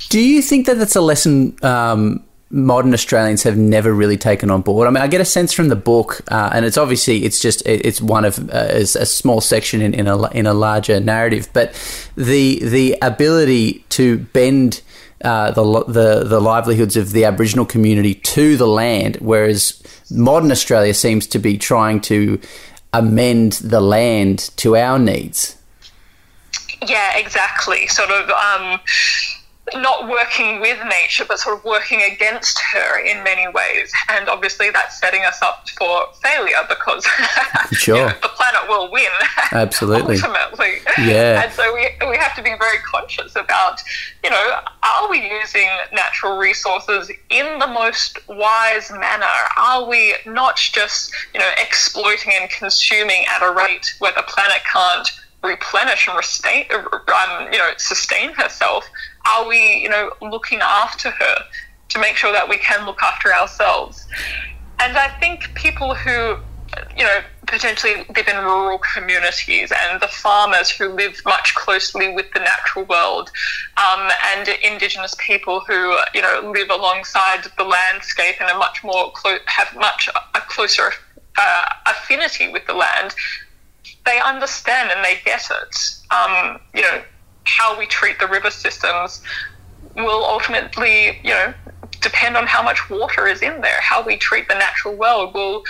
Do 0.10 0.20
you 0.20 0.42
think 0.42 0.68
that 0.68 0.78
that's 0.78 0.96
a 0.96 1.02
lesson 1.02 1.58
um, 1.64 2.24
modern 2.52 2.94
Australians 2.94 3.44
have 3.44 3.58
never 3.58 3.94
really 3.94 4.18
taken 4.18 4.50
on 4.50 4.62
board. 4.62 4.88
I 4.88 4.92
mean, 4.92 5.04
I 5.04 5.08
get 5.08 5.22
a 5.22 5.26
sense 5.26 5.54
from 5.54 5.70
the 5.70 5.76
book, 5.76 6.22
uh, 6.32 6.50
and 6.54 6.66
it's 6.66 6.78
obviously 6.78 7.24
it's 7.26 7.40
just 7.40 7.62
it's 7.66 8.02
one 8.02 8.26
of 8.26 8.50
uh, 8.50 8.68
a 8.74 8.86
small 8.86 9.42
section 9.42 9.82
in, 9.82 9.94
in 9.94 10.08
a 10.08 10.30
in 10.32 10.48
a 10.48 10.54
larger 10.54 11.00
narrative, 11.00 11.48
but 11.54 11.74
the 12.16 12.60
the 12.64 12.98
ability 13.02 13.86
to 13.90 14.18
bend 14.18 14.82
uh, 15.24 15.52
the, 15.52 15.84
the 15.86 16.24
the 16.24 16.40
livelihoods 16.40 16.98
of 16.98 17.12
the 17.12 17.26
Aboriginal 17.26 17.66
community 17.66 18.16
to 18.16 18.58
the 18.58 18.68
land, 18.68 19.18
whereas 19.18 19.82
modern 20.10 20.52
Australia 20.52 20.94
seems 20.94 21.28
to 21.28 21.40
be 21.40 21.58
trying 21.58 22.02
to 22.02 22.40
amend 22.94 23.54
the 23.54 23.82
land 23.82 24.50
to 24.58 24.76
our 24.76 24.98
needs. 24.98 25.56
Yeah, 26.88 27.18
exactly. 27.18 27.86
Sort 27.88 28.10
of. 28.10 28.30
Um, 28.30 28.80
not 29.76 30.08
working 30.08 30.60
with 30.60 30.78
nature, 30.86 31.26
but 31.28 31.40
sort 31.40 31.58
of 31.58 31.64
working 31.64 32.02
against 32.02 32.60
her 32.74 33.00
in 33.00 33.24
many 33.24 33.48
ways. 33.48 33.92
And 34.10 34.30
obviously, 34.30 34.70
that's 34.70 35.00
setting 35.00 35.24
us 35.26 35.42
up 35.42 35.68
for 35.78 36.08
failure 36.22 36.62
because 36.68 37.06
sure. 37.72 37.96
you 37.96 38.02
know, 38.04 38.14
the 38.22 38.30
planet 38.30 38.62
will 38.68 38.92
win. 38.92 39.10
Absolutely. 39.52 40.16
ultimately. 40.16 40.78
Yeah. 40.98 41.44
And 41.44 41.54
so 41.54 41.74
we, 41.74 41.90
we 42.08 42.18
have 42.18 42.36
to 42.36 42.44
be 42.44 42.54
very 42.58 42.80
conscious 42.80 43.36
about, 43.36 43.82
you 44.24 44.30
know, 44.30 44.60
are 44.84 45.10
we 45.10 45.30
using 45.30 45.68
natural 45.94 46.38
resources 46.38 47.12
in 47.30 47.60
the 47.60 47.68
most 47.68 48.20
wise 48.28 48.92
manner? 48.92 49.26
Are 49.58 49.88
we 49.88 50.16
not 50.26 50.58
just, 50.58 51.12
you 51.34 51.40
know, 51.40 51.50
exploiting 51.58 52.34
and 52.40 52.50
consuming 52.50 53.26
at 53.30 53.42
a 53.42 53.54
rate 53.54 53.94
where 54.00 54.14
the 54.16 54.24
planet 54.24 54.62
can't 54.72 55.10
replenish 55.44 56.08
and 56.08 56.24
sustain, 56.24 56.66
um, 56.72 57.48
you 57.52 57.58
know, 57.58 57.72
sustain 57.78 58.34
herself? 58.34 58.86
Are 59.28 59.48
we, 59.48 59.78
you 59.78 59.90
know, 59.90 60.12
looking 60.22 60.60
after 60.62 61.10
her 61.12 61.36
to 61.90 62.00
make 62.00 62.16
sure 62.16 62.32
that 62.32 62.48
we 62.48 62.58
can 62.58 62.86
look 62.86 63.02
after 63.02 63.34
ourselves? 63.34 64.08
And 64.80 64.98
I 64.98 65.10
think 65.20 65.54
people 65.56 65.94
who, 65.94 66.38
you 66.98 67.04
know, 67.04 67.22
potentially 67.50 68.06
live 68.16 68.28
in 68.28 68.38
rural 68.38 68.80
communities 68.94 69.72
and 69.76 70.00
the 70.02 70.08
farmers 70.08 70.70
who 70.70 70.90
live 70.90 71.20
much 71.26 71.56
closely 71.56 72.14
with 72.14 72.26
the 72.34 72.40
natural 72.40 72.86
world 72.86 73.32
um, 73.78 74.10
and 74.36 74.48
indigenous 74.64 75.16
people 75.18 75.60
who 75.62 75.98
you 76.14 76.22
know 76.22 76.52
live 76.54 76.70
alongside 76.70 77.44
the 77.58 77.64
landscape 77.64 78.36
and 78.40 78.50
are 78.50 78.58
much 78.58 78.84
more 78.84 79.12
clo- 79.14 79.40
have 79.46 79.76
much 79.76 80.10
a 80.36 80.42
closer 80.42 80.92
uh, 81.40 81.66
affinity 81.88 82.52
with 82.52 82.66
the 82.68 82.74
land 82.74 83.16
they 84.06 84.20
understand 84.20 84.92
and 84.96 85.04
they 85.04 85.20
get 85.26 85.42
it 85.50 85.96
um, 86.12 86.60
you 86.74 86.82
know 86.82 87.02
how 87.50 87.78
we 87.78 87.86
treat 87.86 88.20
the 88.20 88.28
river 88.28 88.52
systems 88.52 89.22
will 89.96 90.24
ultimately, 90.24 91.20
you 91.24 91.32
know, 91.32 91.54
depend 92.02 92.38
on 92.38 92.48
how 92.48 92.62
much 92.62 92.90
water 92.90 93.28
is 93.28 93.42
in 93.42 93.62
there. 93.62 93.80
How 93.82 94.04
we 94.06 94.18
treat 94.18 94.48
the 94.48 94.56
natural 94.56 94.96
world 94.96 95.34
will 95.34 95.64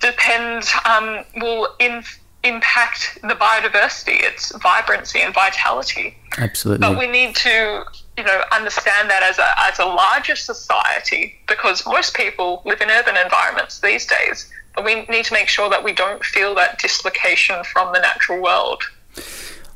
depend, 0.00 0.64
um, 0.84 1.24
will 1.36 1.68
in, 1.78 2.02
impact 2.42 3.18
the 3.22 3.34
biodiversity, 3.34 4.22
its 4.22 4.56
vibrancy 4.58 5.20
and 5.20 5.34
vitality. 5.34 6.16
Absolutely. 6.38 6.86
But 6.86 6.98
we 6.98 7.06
need 7.06 7.36
to, 7.36 7.84
you 8.16 8.24
know, 8.24 8.42
understand 8.52 9.10
that 9.10 9.22
as 9.22 9.38
a, 9.38 9.48
as 9.68 9.78
a 9.78 9.84
larger 9.84 10.36
society 10.36 11.38
because 11.46 11.84
most 11.86 12.14
people 12.14 12.62
live 12.64 12.80
in 12.80 12.90
urban 12.90 13.16
environments 13.16 13.80
these 13.80 14.06
days. 14.06 14.50
But 14.74 14.84
we 14.84 15.02
need 15.06 15.24
to 15.26 15.34
make 15.34 15.48
sure 15.48 15.68
that 15.68 15.84
we 15.84 15.92
don't 15.92 16.24
feel 16.24 16.54
that 16.54 16.78
dislocation 16.78 17.62
from 17.64 17.92
the 17.92 18.00
natural 18.00 18.40
world. 18.42 18.82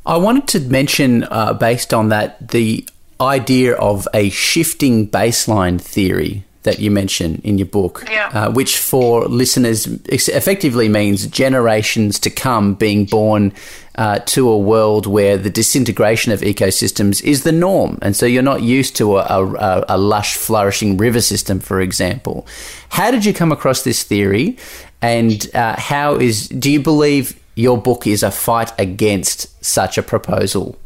I 0.06 0.16
wanted 0.16 0.49
to 0.49 0.61
mention, 0.61 1.25
uh, 1.25 1.54
based 1.54 1.94
on 1.94 2.08
that, 2.11 2.49
the 2.49 2.87
idea 3.20 3.75
of 3.75 4.06
a 4.12 4.28
shifting 4.30 5.08
baseline 5.08 5.80
theory 5.80 6.44
that 6.64 6.78
you 6.78 6.90
mention 6.90 7.40
in 7.44 7.58
your 7.58 7.66
book, 7.66 8.04
yeah. 8.11 8.28
uh, 8.32 8.50
which 8.50 8.78
for 8.78 9.26
listeners 9.26 9.87
effectively 9.87 10.88
means 10.88 11.26
generations 11.26 12.18
to 12.18 12.30
come 12.30 12.75
being 12.75 13.04
born 13.04 13.52
uh, 13.96 14.18
to 14.20 14.49
a 14.49 14.58
world 14.58 15.06
where 15.06 15.37
the 15.37 15.50
disintegration 15.50 16.32
of 16.32 16.40
ecosystems 16.40 17.23
is 17.23 17.44
the 17.44 17.52
norm. 17.52 17.99
And 18.00 18.16
so 18.16 18.25
you're 18.26 18.42
not 18.42 18.62
used 18.62 18.96
to 18.96 19.18
a, 19.18 19.23
a, 19.23 19.84
a 19.90 19.99
lush, 19.99 20.37
flourishing 20.37 20.96
river 20.96 21.20
system, 21.20 21.61
for 21.61 21.80
example. 21.80 22.46
How 22.88 23.11
did 23.11 23.25
you 23.25 23.34
come 23.34 23.52
across 23.52 23.84
this 23.84 24.02
theory? 24.02 24.56
And 25.02 25.46
uh, 25.54 25.76
how 25.78 26.16
is, 26.16 26.49
do 26.49 26.70
you 26.70 26.80
believe 26.80 27.38
your 27.54 27.78
book 27.78 28.06
is 28.06 28.23
a 28.23 28.30
fight 28.30 28.73
against 28.78 29.64
such 29.64 29.96
a 29.99 30.02
proposal. 30.02 30.76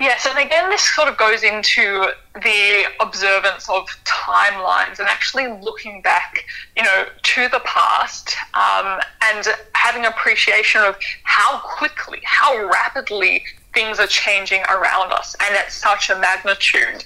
Yes, 0.00 0.26
and 0.28 0.38
again, 0.38 0.68
this 0.70 0.82
sort 0.82 1.08
of 1.08 1.16
goes 1.16 1.42
into 1.44 2.08
the 2.34 2.84
observance 3.00 3.68
of 3.70 3.86
timelines 4.04 4.98
and 4.98 5.08
actually 5.08 5.46
looking 5.62 6.02
back, 6.02 6.44
you 6.76 6.82
know, 6.82 7.06
to 7.22 7.48
the 7.48 7.60
past 7.64 8.36
um, 8.54 9.00
and 9.22 9.46
having 9.74 10.04
appreciation 10.04 10.82
of 10.82 10.96
how 11.22 11.58
quickly, 11.60 12.20
how 12.24 12.66
rapidly 12.66 13.44
things 13.72 13.98
are 13.98 14.06
changing 14.06 14.62
around 14.68 15.12
us 15.12 15.36
and 15.40 15.54
at 15.56 15.72
such 15.72 16.10
a 16.10 16.18
magnitude. 16.18 17.04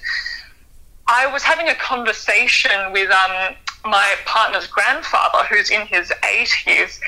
I 1.07 1.25
was 1.31 1.43
having 1.43 1.69
a 1.69 1.75
conversation 1.75 2.91
with 2.91 3.09
um, 3.11 3.55
my 3.85 4.15
partner's 4.25 4.67
grandfather, 4.67 5.45
who's 5.49 5.69
in 5.69 5.87
his 5.87 6.11
80s, 6.23 6.99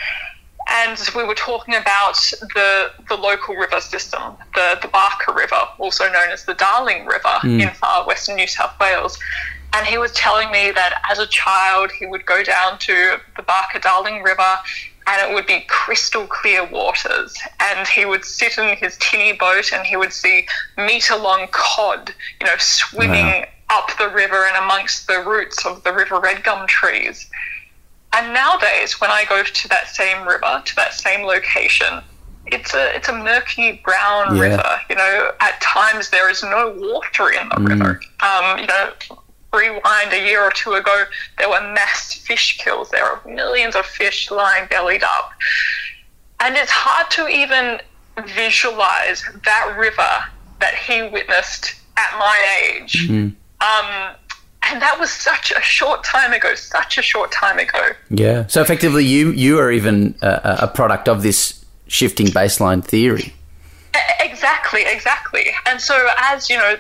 and 0.72 0.98
we 1.16 1.24
were 1.24 1.36
talking 1.36 1.76
about 1.76 2.16
the 2.56 2.92
the 3.10 3.16
local 3.16 3.56
river 3.56 3.82
system, 3.82 4.22
the 4.56 4.80
the 4.82 4.88
Barka 4.88 5.34
River, 5.34 5.62
also 5.78 6.06
known 6.06 6.30
as 6.32 6.46
the 6.46 6.54
Darling 6.54 7.06
River 7.06 7.40
mm. 7.44 7.62
in 7.62 7.70
far 7.70 8.06
western 8.06 8.36
New 8.36 8.48
South 8.48 8.80
Wales. 8.80 9.18
And 9.74 9.88
he 9.88 9.98
was 9.98 10.12
telling 10.12 10.52
me 10.52 10.72
that 10.72 11.02
as 11.10 11.18
a 11.20 11.28
child, 11.28 11.92
he 11.92 12.06
would 12.06 12.26
go 12.26 12.44
down 12.44 12.78
to 12.80 13.18
the 13.38 13.44
Barka 13.44 13.80
Darling 13.80 14.22
River 14.22 14.58
and 15.08 15.30
it 15.30 15.34
would 15.34 15.48
be 15.48 15.62
crystal 15.68 16.28
clear 16.28 16.66
waters. 16.66 17.36
And 17.60 17.88
he 17.88 18.06
would 18.06 18.26
sit 18.26 18.58
in 18.58 18.76
his 18.78 18.98
tinny 18.98 19.34
boat 19.34 19.72
and 19.74 19.86
he 19.86 19.96
would 19.96 20.14
see 20.14 20.46
meter 20.78 21.16
long 21.16 21.48
cod, 21.52 22.14
you 22.40 22.48
know, 22.48 22.56
swimming 22.58 23.26
wow. 23.26 23.46
up 23.70 23.98
the 23.98 24.10
river 24.10 24.46
and 24.46 24.58
amongst 24.58 25.08
the 25.08 25.24
roots 25.26 25.66
of 25.66 25.84
the 25.84 25.94
river 25.94 26.20
red 26.20 26.44
gum 26.44 26.68
trees. 26.68 27.30
And 28.14 28.34
nowadays, 28.34 29.00
when 29.00 29.10
I 29.10 29.26
go 29.30 29.44
to 29.44 29.68
that 29.70 29.88
same 29.88 30.28
river, 30.28 30.62
to 30.66 30.76
that 30.76 30.94
same 30.94 31.26
location, 31.26 32.02
it's 32.46 32.74
a 32.74 32.96
it's 32.96 33.08
a 33.08 33.14
murky 33.14 33.82
brown 33.84 34.36
yeah. 34.36 34.42
river. 34.42 34.82
You 34.90 34.96
know, 34.96 35.32
at 35.40 35.62
times 35.62 36.10
there 36.10 36.30
is 36.30 36.44
no 36.44 36.76
water 36.78 37.32
in 37.32 37.48
the 37.50 37.56
mm. 37.56 37.70
river. 37.70 38.02
Um, 38.20 38.60
you 38.60 38.68
know, 38.68 38.92
rewind 39.54 40.14
a 40.14 40.26
year 40.26 40.42
or 40.42 40.52
two 40.52 40.74
ago, 40.74 41.06
there 41.38 41.50
were 41.50 41.62
mass 41.74 42.14
fish 42.14 42.58
kills. 42.58 42.90
There 42.90 43.06
are 43.06 43.22
millions 43.26 43.76
of 43.76 43.86
fish 43.86 44.30
lying 44.30 44.68
bellied 44.70 45.04
up, 45.04 45.32
and 46.42 46.56
it's 46.56 46.72
hard 46.72 47.10
to 47.12 47.28
even 47.28 47.80
visualize 48.28 49.24
that 49.46 49.76
river 49.78 50.26
that 50.60 50.76
he 50.76 51.04
witnessed 51.10 51.76
at 51.98 52.18
my 52.20 52.74
age. 52.74 53.08
Mm. 53.10 53.36
Um, 53.62 54.16
and 54.72 54.82
that 54.82 55.00
was 55.00 55.12
such 55.12 55.52
a 55.52 55.62
short 55.62 56.04
time 56.04 56.32
ago, 56.32 56.56
such 56.56 56.98
a 56.98 57.02
short 57.02 57.32
time 57.32 57.60
ago. 57.60 57.90
Yeah. 58.10 58.48
So 58.48 58.62
effectively, 58.62 59.06
you 59.06 59.32
you 59.32 59.60
are 59.60 59.72
even 59.72 60.16
a, 60.22 60.60
a 60.62 60.68
product 60.68 61.10
of 61.10 61.22
this 61.22 61.64
shifting 61.88 62.28
baseline 62.28 62.84
theory. 62.84 63.34
Exactly, 64.22 64.84
exactly. 64.88 65.52
And 65.68 65.82
so, 65.82 66.08
as 66.18 66.50
you 66.50 66.58
know, 66.58 66.76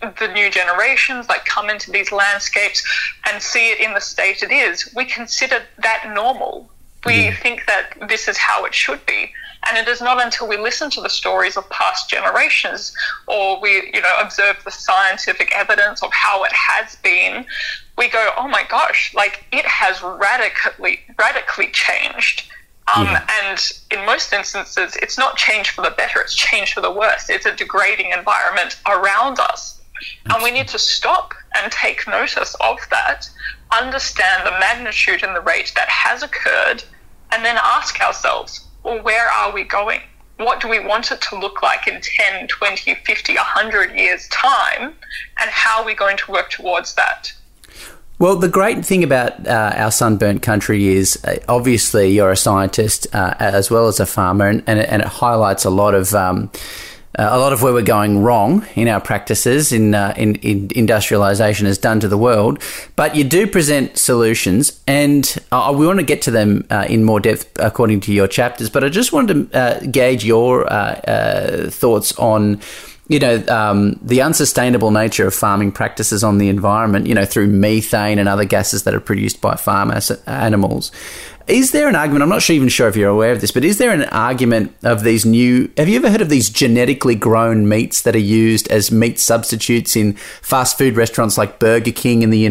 the 0.00 0.28
new 0.32 0.48
generations 0.50 1.28
like 1.28 1.44
come 1.44 1.68
into 1.68 1.90
these 1.90 2.12
landscapes 2.12 2.82
and 3.28 3.42
see 3.42 3.70
it 3.70 3.80
in 3.80 3.92
the 3.94 4.00
state 4.00 4.42
it 4.42 4.52
is, 4.52 4.92
we 4.94 5.04
consider 5.04 5.62
that 5.78 6.12
normal. 6.14 6.70
We 7.04 7.24
yeah. 7.24 7.34
think 7.34 7.66
that 7.66 8.08
this 8.08 8.28
is 8.28 8.38
how 8.38 8.64
it 8.64 8.74
should 8.74 9.04
be. 9.06 9.32
And 9.68 9.78
it 9.78 9.88
is 9.88 10.00
not 10.00 10.22
until 10.22 10.48
we 10.48 10.56
listen 10.56 10.90
to 10.90 11.00
the 11.00 11.08
stories 11.08 11.56
of 11.56 11.68
past 11.70 12.10
generations 12.10 12.94
or 13.26 13.60
we, 13.60 13.90
you 13.94 14.00
know, 14.00 14.14
observe 14.20 14.56
the 14.64 14.70
scientific 14.70 15.52
evidence 15.54 16.02
of 16.02 16.12
how 16.12 16.44
it 16.44 16.52
has 16.52 16.96
been, 16.96 17.46
we 17.96 18.08
go, 18.08 18.30
oh 18.36 18.48
my 18.48 18.64
gosh, 18.68 19.14
like 19.14 19.44
it 19.52 19.64
has 19.64 20.02
radically, 20.02 21.00
radically 21.18 21.70
changed. 21.70 22.50
Um, 22.94 23.06
yeah. 23.06 23.26
And 23.44 23.72
in 23.90 24.04
most 24.04 24.32
instances, 24.32 24.96
it's 24.96 25.16
not 25.16 25.36
changed 25.36 25.70
for 25.70 25.82
the 25.82 25.90
better, 25.90 26.20
it's 26.20 26.34
changed 26.34 26.74
for 26.74 26.80
the 26.80 26.90
worse. 26.90 27.30
It's 27.30 27.46
a 27.46 27.54
degrading 27.54 28.10
environment 28.10 28.78
around 28.86 29.38
us. 29.38 29.80
And 30.26 30.42
we 30.42 30.50
need 30.50 30.68
to 30.68 30.78
stop 30.78 31.32
and 31.56 31.72
take 31.72 32.06
notice 32.06 32.54
of 32.60 32.78
that, 32.90 33.30
understand 33.72 34.46
the 34.46 34.50
magnitude 34.52 35.22
and 35.22 35.34
the 35.34 35.40
rate 35.40 35.72
that 35.76 35.88
has 35.88 36.22
occurred, 36.22 36.82
and 37.30 37.44
then 37.44 37.56
ask 37.58 38.00
ourselves 38.00 38.66
well, 38.84 39.02
where 39.02 39.28
are 39.28 39.52
we 39.52 39.64
going? 39.64 40.00
What 40.36 40.60
do 40.60 40.68
we 40.68 40.80
want 40.80 41.10
it 41.10 41.20
to 41.22 41.38
look 41.38 41.62
like 41.62 41.86
in 41.86 42.00
10, 42.00 42.48
20, 42.48 42.94
50, 42.94 43.34
100 43.34 43.98
years' 43.98 44.28
time? 44.28 44.94
And 45.40 45.50
how 45.50 45.80
are 45.80 45.86
we 45.86 45.94
going 45.94 46.16
to 46.18 46.32
work 46.32 46.50
towards 46.50 46.94
that? 46.94 47.32
Well, 48.18 48.36
the 48.36 48.48
great 48.48 48.84
thing 48.84 49.02
about 49.02 49.46
uh, 49.46 49.72
our 49.74 49.90
sunburnt 49.90 50.42
country 50.42 50.88
is 50.88 51.22
uh, 51.24 51.38
obviously 51.48 52.10
you're 52.10 52.30
a 52.30 52.36
scientist 52.36 53.06
uh, 53.12 53.34
as 53.38 53.70
well 53.70 53.88
as 53.88 53.98
a 53.98 54.06
farmer, 54.06 54.46
and, 54.46 54.62
and, 54.66 54.78
it, 54.78 54.88
and 54.88 55.02
it 55.02 55.08
highlights 55.08 55.64
a 55.64 55.70
lot 55.70 55.94
of. 55.94 56.14
Um, 56.14 56.50
uh, 57.18 57.28
a 57.30 57.38
lot 57.38 57.52
of 57.52 57.62
where 57.62 57.72
we're 57.72 57.82
going 57.82 58.22
wrong 58.22 58.66
in 58.74 58.88
our 58.88 59.00
practices 59.00 59.72
in, 59.72 59.94
uh, 59.94 60.14
in, 60.16 60.34
in 60.36 60.70
industrialization 60.74 61.66
is 61.66 61.78
done 61.78 62.00
to 62.00 62.08
the 62.08 62.18
world, 62.18 62.62
but 62.96 63.14
you 63.14 63.24
do 63.24 63.46
present 63.46 63.96
solutions, 63.96 64.80
and 64.86 65.36
uh, 65.52 65.72
we 65.76 65.86
want 65.86 65.98
to 65.98 66.04
get 66.04 66.22
to 66.22 66.30
them 66.30 66.66
uh, 66.70 66.86
in 66.88 67.04
more 67.04 67.20
depth 67.20 67.50
according 67.58 68.00
to 68.00 68.12
your 68.12 68.26
chapters. 68.26 68.70
But 68.70 68.84
I 68.84 68.88
just 68.88 69.12
wanted 69.12 69.52
to 69.52 69.58
uh, 69.58 69.80
gauge 69.90 70.24
your 70.24 70.66
thoughts 71.70 72.18
on 72.18 72.60
you 73.08 73.18
know, 73.18 73.44
um, 73.48 73.98
the 74.02 74.22
unsustainable 74.22 74.90
nature 74.90 75.26
of 75.26 75.34
farming 75.34 75.72
practices 75.72 76.24
on 76.24 76.38
the 76.38 76.48
environment, 76.48 77.06
you 77.06 77.14
know, 77.14 77.26
through 77.26 77.48
methane 77.48 78.18
and 78.18 78.28
other 78.28 78.44
gases 78.44 78.84
that 78.84 78.94
are 78.94 79.00
produced 79.00 79.40
by 79.40 79.56
farm 79.56 79.92
animals. 80.26 80.90
Is 81.46 81.72
there 81.72 81.88
an 81.88 81.94
argument? 81.94 82.22
I'm 82.22 82.30
not 82.30 82.40
sure, 82.40 82.56
even 82.56 82.70
sure 82.70 82.88
if 82.88 82.96
you're 82.96 83.10
aware 83.10 83.32
of 83.32 83.42
this, 83.42 83.50
but 83.50 83.64
is 83.64 83.76
there 83.76 83.90
an 83.90 84.04
argument 84.04 84.74
of 84.82 85.04
these 85.04 85.26
new? 85.26 85.70
Have 85.76 85.88
you 85.90 85.96
ever 85.96 86.08
heard 86.08 86.22
of 86.22 86.30
these 86.30 86.48
genetically 86.48 87.14
grown 87.14 87.68
meats 87.68 88.00
that 88.02 88.16
are 88.16 88.18
used 88.18 88.66
as 88.68 88.90
meat 88.90 89.20
substitutes 89.20 89.94
in 89.94 90.14
fast 90.14 90.78
food 90.78 90.96
restaurants 90.96 91.36
like 91.36 91.58
Burger 91.58 91.92
King 91.92 92.22
in 92.22 92.30
the 92.30 92.46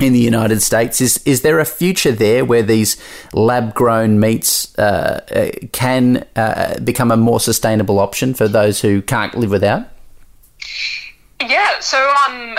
in 0.00 0.12
the 0.12 0.18
United 0.18 0.62
States? 0.62 1.00
Is 1.00 1.18
is 1.24 1.42
there 1.42 1.58
a 1.58 1.64
future 1.64 2.12
there 2.12 2.44
where 2.44 2.62
these 2.62 2.96
lab 3.32 3.74
grown 3.74 4.20
meats 4.20 4.76
uh, 4.78 5.24
uh, 5.30 5.66
can 5.72 6.26
uh, 6.36 6.78
become 6.80 7.10
a 7.10 7.16
more 7.16 7.40
sustainable 7.40 7.98
option 7.98 8.34
for 8.34 8.48
those 8.48 8.82
who 8.82 9.02
can't 9.02 9.34
live 9.34 9.50
without? 9.50 9.88
Yeah. 11.40 11.80
So 11.80 12.14
um 12.26 12.56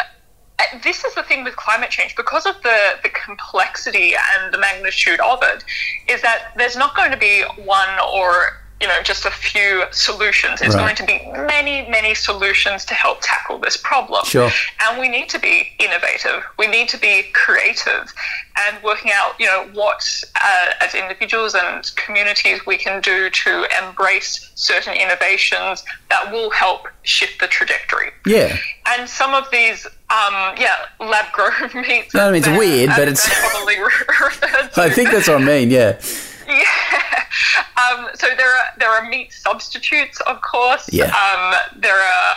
this 0.84 1.03
is 1.03 1.13
the 1.15 1.24
thing 1.24 1.44
with 1.44 1.56
climate 1.56 1.89
change 1.89 2.15
because 2.15 2.46
of 2.46 2.56
the, 2.63 2.77
the 3.03 3.10
complexity 3.10 4.13
and 4.15 4.53
the 4.53 4.58
magnitude 4.58 5.20
of 5.20 5.39
it 5.44 5.63
is 6.10 6.22
that 6.22 6.51
there's 6.58 6.75
not 6.75 6.96
going 6.96 7.12
to 7.12 7.17
be 7.17 7.44
one 7.63 7.89
or 8.13 8.60
you 8.82 8.88
know 8.88 9.02
just 9.04 9.26
a 9.26 9.32
few 9.32 9.84
solutions 9.92 10.62
it's 10.62 10.76
right. 10.76 10.84
going 10.84 10.96
to 10.96 11.06
be 11.06 11.20
many 11.48 11.90
many 11.90 12.14
solutions 12.14 12.86
to 12.86 12.94
help 12.94 13.18
tackle 13.22 13.58
this 13.58 13.78
problem 13.78 14.24
sure. 14.26 14.50
and 14.88 15.00
we 15.00 15.10
need 15.10 15.28
to 15.30 15.40
be 15.40 15.70
innovative 15.80 16.44
we 16.60 16.68
need 16.68 16.88
to 16.88 16.98
be 16.98 17.24
creative 17.34 18.14
and 18.60 18.84
working 18.84 19.12
out 19.14 19.34
you 19.40 19.46
know 19.46 19.68
what 19.74 20.24
uh, 20.42 20.68
as 20.82 20.94
individuals 20.94 21.56
and 21.56 21.92
communities 21.96 22.66
we 22.66 22.78
can 22.78 23.02
do 23.02 23.30
to 23.30 23.66
embrace 23.84 24.52
certain 24.56 24.94
innovations 24.94 25.84
that 26.10 26.32
will 26.32 26.52
help 26.52 26.88
shift 27.04 27.40
the 27.40 27.48
trajectory 27.48 28.12
yeah 28.26 28.56
and 28.86 29.10
some 29.10 29.34
of 29.34 29.50
these 29.52 29.88
um, 30.10 30.56
yeah, 30.58 30.86
lab 31.02 31.34
grown 31.34 31.52
meats. 31.88 32.14
No, 32.14 32.30
I 32.30 32.32
mean, 32.32 32.42
it's 32.42 32.48
weird, 32.48 32.92
but 32.96 33.10
it's 33.10 33.28
probably. 33.28 33.76
I 34.78 34.90
think 34.90 35.12
that's 35.12 35.28
what 35.28 35.42
I 35.42 35.46
mean. 35.46 35.70
Yeah. 35.70 36.00
Yeah. 36.48 37.04
Um, 37.78 38.08
so 38.16 38.28
there 38.36 38.50
are 38.50 38.66
there 38.80 38.90
are 38.90 39.08
meat 39.08 39.32
substitutes, 39.32 40.20
of 40.22 40.42
course. 40.42 40.92
Yeah. 40.92 41.06
Um, 41.06 41.82
there 41.82 42.00
are 42.00 42.36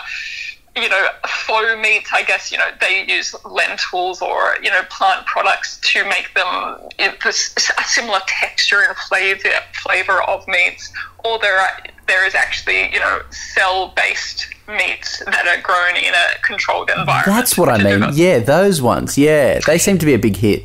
you 0.75 0.87
know 0.87 1.07
faux 1.27 1.67
meats. 1.81 2.09
I 2.13 2.23
guess 2.23 2.51
you 2.51 2.57
know 2.57 2.69
they 2.79 3.05
use 3.07 3.35
lentils 3.45 4.21
or 4.21 4.55
you 4.61 4.69
know 4.69 4.81
plant 4.89 5.25
products 5.25 5.79
to 5.91 6.03
make 6.05 6.33
them 6.33 6.77
a 6.99 7.33
similar 7.85 8.19
texture 8.27 8.81
and 8.87 8.95
flavor 8.97 9.49
flavor 9.73 10.21
of 10.23 10.47
meats. 10.47 10.91
Or 11.25 11.39
there 11.39 11.57
are 11.57 11.83
there 12.07 12.25
is 12.25 12.35
actually 12.35 12.91
you 12.93 12.99
know 12.99 13.21
cell 13.31 13.93
based 13.95 14.47
meats 14.67 15.19
that 15.25 15.47
are 15.47 15.61
grown 15.61 15.97
in 15.97 16.13
a 16.13 16.41
controlled 16.43 16.89
environment. 16.89 17.25
That's 17.25 17.57
what 17.57 17.69
I 17.69 17.83
mean. 17.83 18.11
Yeah, 18.13 18.39
those 18.39 18.81
ones. 18.81 19.17
Yeah, 19.17 19.59
they 19.59 19.77
seem 19.77 19.97
to 19.97 20.05
be 20.05 20.13
a 20.13 20.19
big 20.19 20.37
hit. 20.37 20.63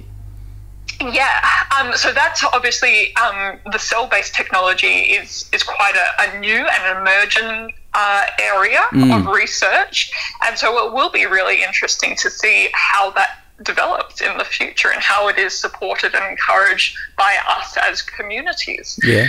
Yeah, 1.00 1.48
um, 1.78 1.92
so 1.94 2.12
that's 2.12 2.42
obviously 2.44 3.14
um, 3.16 3.58
the 3.70 3.78
cell-based 3.78 4.34
technology 4.34 4.86
is 4.86 5.48
is 5.52 5.62
quite 5.62 5.94
a, 5.94 6.36
a 6.36 6.40
new 6.40 6.66
and 6.66 6.98
emerging 6.98 7.74
uh, 7.92 8.26
area 8.40 8.80
mm. 8.92 9.14
of 9.16 9.26
research, 9.26 10.10
and 10.44 10.56
so 10.58 10.86
it 10.86 10.92
will 10.92 11.10
be 11.10 11.26
really 11.26 11.62
interesting 11.62 12.16
to 12.16 12.30
see 12.30 12.68
how 12.72 13.10
that 13.10 13.40
develops 13.62 14.20
in 14.20 14.36
the 14.36 14.44
future 14.44 14.90
and 14.90 15.02
how 15.02 15.28
it 15.28 15.38
is 15.38 15.58
supported 15.58 16.14
and 16.14 16.24
encouraged 16.30 16.96
by 17.16 17.36
us 17.48 17.76
as 17.82 18.02
communities. 18.02 18.98
Yeah. 19.02 19.26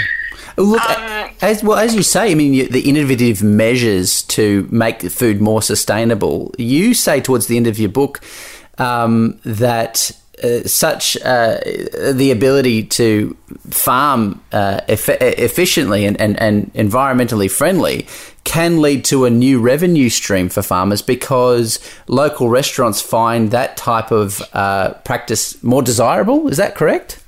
Look, 0.58 0.82
um, 0.90 1.30
as 1.42 1.64
well 1.64 1.78
as 1.78 1.96
you 1.96 2.04
say, 2.04 2.32
I 2.32 2.36
mean, 2.36 2.70
the 2.72 2.82
innovative 2.82 3.42
measures 3.44 4.24
to 4.24 4.68
make 4.72 5.02
food 5.02 5.42
more 5.42 5.62
sustainable. 5.62 6.54
You 6.58 6.94
say 6.94 7.22
towards 7.22 7.48
the 7.48 7.58
end 7.58 7.68
of 7.68 7.80
your 7.80 7.90
book 7.90 8.22
um, 8.78 9.40
that 9.46 10.12
uh, 10.44 10.62
such 10.64 11.18
uh, 11.24 11.58
the 12.12 12.30
ability 12.32 12.84
to 12.84 13.36
farm 13.70 14.42
uh, 14.52 14.82
eff- 14.88 15.10
efficiently 15.10 16.06
and, 16.06 16.20
and, 16.22 16.40
and 16.40 16.72
environmentally 16.74 17.50
friendly 17.50 18.06
can 18.44 18.82
lead 18.82 19.04
to 19.04 19.26
a 19.26 19.30
new 19.30 19.60
revenue 19.60 20.10
stream 20.10 20.48
for 20.48 20.62
farmers 20.62 21.02
because 21.02 21.80
local 22.08 22.50
restaurants 22.50 23.02
find 23.02 23.52
that 23.52 23.78
type 23.78 24.12
of 24.12 24.42
uh, 24.54 24.94
practice 25.04 25.62
more 25.64 25.82
desirable. 25.82 26.48
Is 26.48 26.58
that 26.58 26.76
correct? 26.76 27.20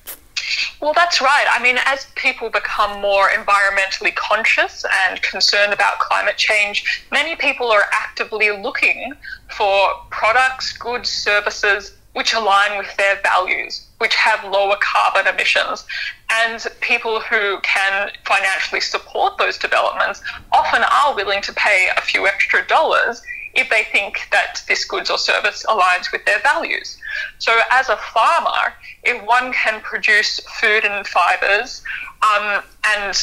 Well, 0.81 0.93
that's 0.93 1.19
right. 1.19 1.45
I 1.51 1.61
mean, 1.61 1.77
as 1.85 2.07
people 2.15 2.49
become 2.49 3.01
more 3.01 3.27
environmentally 3.29 4.15
conscious 4.15 4.85
and 5.05 5.21
concerned 5.21 5.73
about 5.73 5.99
climate 5.99 6.37
change, 6.37 7.05
many 7.11 7.35
people 7.35 7.67
are 7.69 7.83
actively 7.91 8.49
looking 8.51 9.13
for 9.49 9.89
products, 10.09 10.77
goods, 10.77 11.09
services 11.09 11.98
which 12.19 12.33
align 12.33 12.77
with 12.77 12.93
their 12.97 13.15
values, 13.23 13.87
which 13.99 14.13
have 14.13 14.43
lower 14.43 14.75
carbon 14.81 15.25
emissions. 15.25 15.85
And 16.29 16.67
people 16.81 17.21
who 17.21 17.61
can 17.61 18.11
financially 18.25 18.81
support 18.81 19.37
those 19.37 19.57
developments 19.57 20.21
often 20.51 20.83
are 20.83 21.15
willing 21.15 21.41
to 21.43 21.53
pay 21.53 21.87
a 21.95 22.01
few 22.01 22.27
extra 22.27 22.67
dollars 22.67 23.21
if 23.53 23.69
they 23.69 23.85
think 23.93 24.27
that 24.33 24.61
this 24.67 24.83
goods 24.83 25.09
or 25.09 25.17
service 25.17 25.65
aligns 25.69 26.11
with 26.11 26.25
their 26.25 26.39
values. 26.39 26.97
So, 27.37 27.57
as 27.71 27.87
a 27.87 27.95
farmer, 27.95 28.73
if 29.03 29.25
one 29.25 29.53
can 29.53 29.79
produce 29.79 30.41
food 30.59 30.83
and 30.83 31.07
fibers 31.07 31.81
um, 32.21 32.61
and 32.85 33.15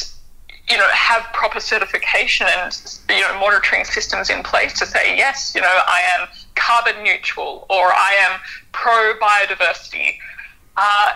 you 0.69 0.77
know, 0.77 0.87
have 0.91 1.23
proper 1.33 1.59
certification 1.59 2.47
and 2.49 2.99
you 3.09 3.21
know 3.21 3.39
monitoring 3.39 3.85
systems 3.85 4.29
in 4.29 4.43
place 4.43 4.77
to 4.79 4.85
say 4.85 5.15
yes, 5.17 5.53
you 5.55 5.61
know, 5.61 5.67
I 5.67 6.01
am 6.19 6.27
carbon 6.55 7.03
neutral 7.03 7.65
or 7.69 7.87
I 7.87 8.13
am 8.29 8.39
pro 8.73 9.13
biodiversity. 9.19 10.15
Uh, 10.75 11.13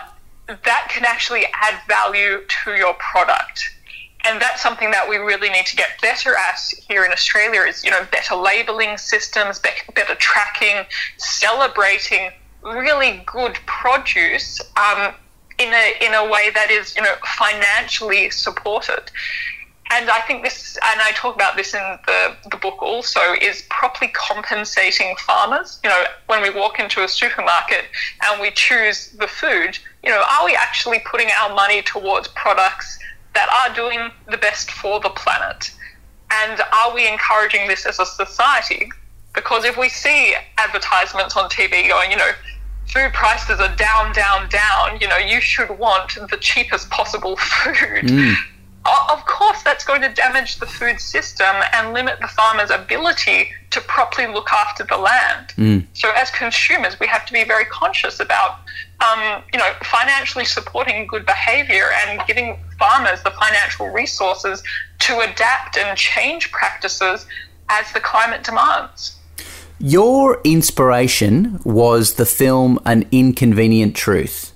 that 0.48 0.88
can 0.90 1.04
actually 1.04 1.44
add 1.52 1.80
value 1.86 2.40
to 2.64 2.74
your 2.74 2.94
product. 2.94 3.70
And 4.24 4.40
that's 4.40 4.62
something 4.62 4.90
that 4.92 5.08
we 5.08 5.16
really 5.16 5.50
need 5.50 5.66
to 5.66 5.76
get 5.76 6.00
better 6.00 6.36
at 6.36 6.60
here 6.88 7.04
in 7.04 7.12
Australia 7.12 7.62
is, 7.62 7.84
you 7.84 7.90
know, 7.90 8.06
better 8.12 8.36
labeling 8.36 8.96
systems, 8.96 9.58
better 9.58 10.14
tracking, 10.14 10.84
celebrating 11.16 12.30
really 12.62 13.22
good 13.26 13.58
produce 13.66 14.60
um, 14.76 15.14
in 15.62 15.72
a 15.72 16.06
in 16.06 16.14
a 16.14 16.28
way 16.28 16.50
that 16.50 16.70
is 16.70 16.94
you 16.96 17.02
know 17.02 17.14
financially 17.36 18.30
supported. 18.30 19.10
And 19.90 20.08
I 20.08 20.20
think 20.20 20.42
this, 20.42 20.76
and 20.76 21.00
I 21.02 21.12
talk 21.12 21.34
about 21.34 21.54
this 21.54 21.74
in 21.74 21.98
the, 22.06 22.34
the 22.50 22.56
book 22.56 22.80
also, 22.80 23.20
is 23.42 23.62
properly 23.68 24.10
compensating 24.14 25.14
farmers. 25.16 25.80
You 25.84 25.90
know, 25.90 26.04
when 26.28 26.40
we 26.40 26.48
walk 26.48 26.80
into 26.80 27.04
a 27.04 27.08
supermarket 27.08 27.84
and 28.24 28.40
we 28.40 28.52
choose 28.52 29.08
the 29.18 29.26
food, 29.26 29.78
you 30.02 30.08
know, 30.08 30.22
are 30.26 30.46
we 30.46 30.54
actually 30.54 31.00
putting 31.00 31.28
our 31.38 31.54
money 31.54 31.82
towards 31.82 32.28
products 32.28 32.98
that 33.34 33.48
are 33.50 33.74
doing 33.74 34.10
the 34.30 34.38
best 34.38 34.70
for 34.70 34.98
the 34.98 35.10
planet? 35.10 35.70
And 36.30 36.62
are 36.72 36.94
we 36.94 37.06
encouraging 37.06 37.68
this 37.68 37.84
as 37.84 37.98
a 37.98 38.06
society? 38.06 38.90
Because 39.34 39.66
if 39.66 39.76
we 39.76 39.90
see 39.90 40.34
advertisements 40.56 41.36
on 41.36 41.50
TV 41.50 41.88
going, 41.88 42.10
you 42.10 42.16
know, 42.16 42.30
food 42.92 43.12
prices 43.12 43.58
are 43.58 43.74
down, 43.76 44.12
down, 44.12 44.48
down, 44.48 44.98
you 45.00 45.08
know, 45.08 45.16
you 45.16 45.40
should 45.40 45.78
want 45.78 46.16
the 46.30 46.36
cheapest 46.36 46.90
possible 46.90 47.36
food. 47.36 48.04
Mm. 48.04 48.34
Of 48.84 49.24
course, 49.26 49.62
that's 49.62 49.84
going 49.84 50.02
to 50.02 50.08
damage 50.08 50.58
the 50.58 50.66
food 50.66 51.00
system 51.00 51.54
and 51.72 51.92
limit 51.94 52.18
the 52.20 52.26
farmer's 52.26 52.70
ability 52.70 53.50
to 53.70 53.80
properly 53.80 54.26
look 54.26 54.52
after 54.52 54.82
the 54.82 54.96
land. 54.96 55.48
Mm. 55.56 55.86
So, 55.92 56.10
as 56.16 56.30
consumers, 56.30 56.98
we 56.98 57.06
have 57.06 57.24
to 57.26 57.32
be 57.32 57.44
very 57.44 57.64
conscious 57.66 58.18
about, 58.18 58.58
um, 59.00 59.42
you 59.52 59.58
know, 59.60 59.72
financially 59.84 60.44
supporting 60.44 61.06
good 61.06 61.24
behaviour 61.24 61.90
and 62.06 62.20
giving 62.26 62.58
farmers 62.76 63.22
the 63.22 63.30
financial 63.30 63.88
resources 63.88 64.64
to 65.00 65.20
adapt 65.20 65.76
and 65.78 65.96
change 65.96 66.50
practices 66.50 67.24
as 67.68 67.92
the 67.92 68.00
climate 68.00 68.42
demands. 68.42 69.16
Your 69.82 70.40
inspiration 70.44 71.58
was 71.64 72.14
the 72.14 72.24
film 72.24 72.78
An 72.84 73.04
Inconvenient 73.10 73.96
Truth. 73.96 74.52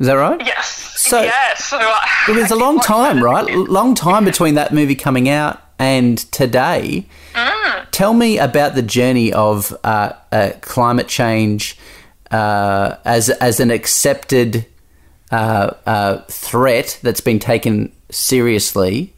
Is 0.00 0.06
that 0.06 0.14
right? 0.14 0.40
Yes. 0.44 0.66
So, 0.96 1.20
yes. 1.20 1.66
So, 1.66 1.78
uh, 1.78 1.98
it 2.28 2.36
was 2.36 2.50
a 2.50 2.56
long 2.56 2.80
time, 2.80 3.22
right? 3.22 3.48
Long 3.54 3.94
time 3.94 4.24
between 4.24 4.54
that 4.54 4.72
movie 4.72 4.94
coming 4.94 5.28
out 5.28 5.60
and 5.78 6.16
today. 6.32 7.06
Mm. 7.34 7.86
Tell 7.90 8.14
me 8.14 8.38
about 8.38 8.74
the 8.74 8.82
journey 8.82 9.30
of 9.30 9.76
uh, 9.84 10.14
uh, 10.32 10.52
climate 10.62 11.08
change 11.08 11.78
uh, 12.30 12.96
as 13.04 13.28
as 13.28 13.60
an 13.60 13.70
accepted 13.70 14.66
uh, 15.30 15.74
uh, 15.84 16.22
threat 16.28 16.98
that's 17.02 17.20
been 17.20 17.38
taken 17.38 17.92
seriously 18.10 19.13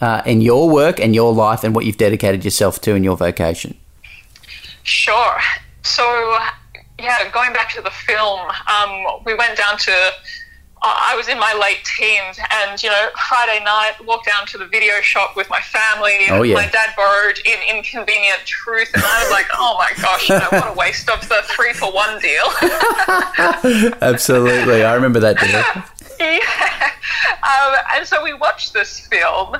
uh, 0.00 0.22
in 0.26 0.40
your 0.40 0.68
work 0.68 1.00
and 1.00 1.14
your 1.14 1.32
life 1.32 1.64
and 1.64 1.74
what 1.74 1.84
you've 1.84 1.96
dedicated 1.96 2.44
yourself 2.44 2.80
to 2.82 2.94
in 2.94 3.04
your 3.04 3.16
vocation? 3.16 3.76
Sure. 4.82 5.40
So, 5.82 6.04
yeah, 6.98 7.30
going 7.30 7.52
back 7.52 7.72
to 7.74 7.82
the 7.82 7.90
film, 7.90 8.40
um, 8.66 9.22
we 9.24 9.34
went 9.34 9.56
down 9.56 9.78
to 9.78 10.12
I 10.84 11.14
was 11.16 11.28
in 11.28 11.38
my 11.38 11.54
late 11.54 11.82
teens, 11.84 12.38
and 12.52 12.82
you 12.82 12.90
know, 12.90 13.08
Friday 13.28 13.64
night, 13.64 13.94
walked 14.04 14.26
down 14.26 14.46
to 14.48 14.58
the 14.58 14.66
video 14.66 15.00
shop 15.00 15.34
with 15.34 15.48
my 15.48 15.60
family. 15.60 16.18
Oh, 16.28 16.42
yeah. 16.42 16.54
My 16.54 16.66
dad 16.66 16.90
borrowed 16.94 17.38
in 17.46 17.58
Inconvenient 17.74 18.40
Truth, 18.44 18.90
and 18.92 19.02
I 19.02 19.22
was 19.22 19.30
like, 19.30 19.46
"Oh 19.54 19.78
my 19.78 19.90
gosh, 20.02 20.28
you 20.28 20.38
know, 20.38 20.48
what 20.50 20.74
a 20.74 20.78
waste 20.78 21.08
of 21.08 21.26
the 21.28 21.40
three 21.44 21.72
for 21.72 21.90
one 21.90 22.20
deal." 22.20 22.44
Absolutely, 24.02 24.84
I 24.84 24.94
remember 24.94 25.20
that 25.20 25.38
deal. 25.38 25.84
yeah. 26.20 26.90
Um, 27.42 27.74
and 27.94 28.06
so 28.06 28.22
we 28.24 28.32
watched 28.34 28.72
this 28.72 29.06
film, 29.06 29.56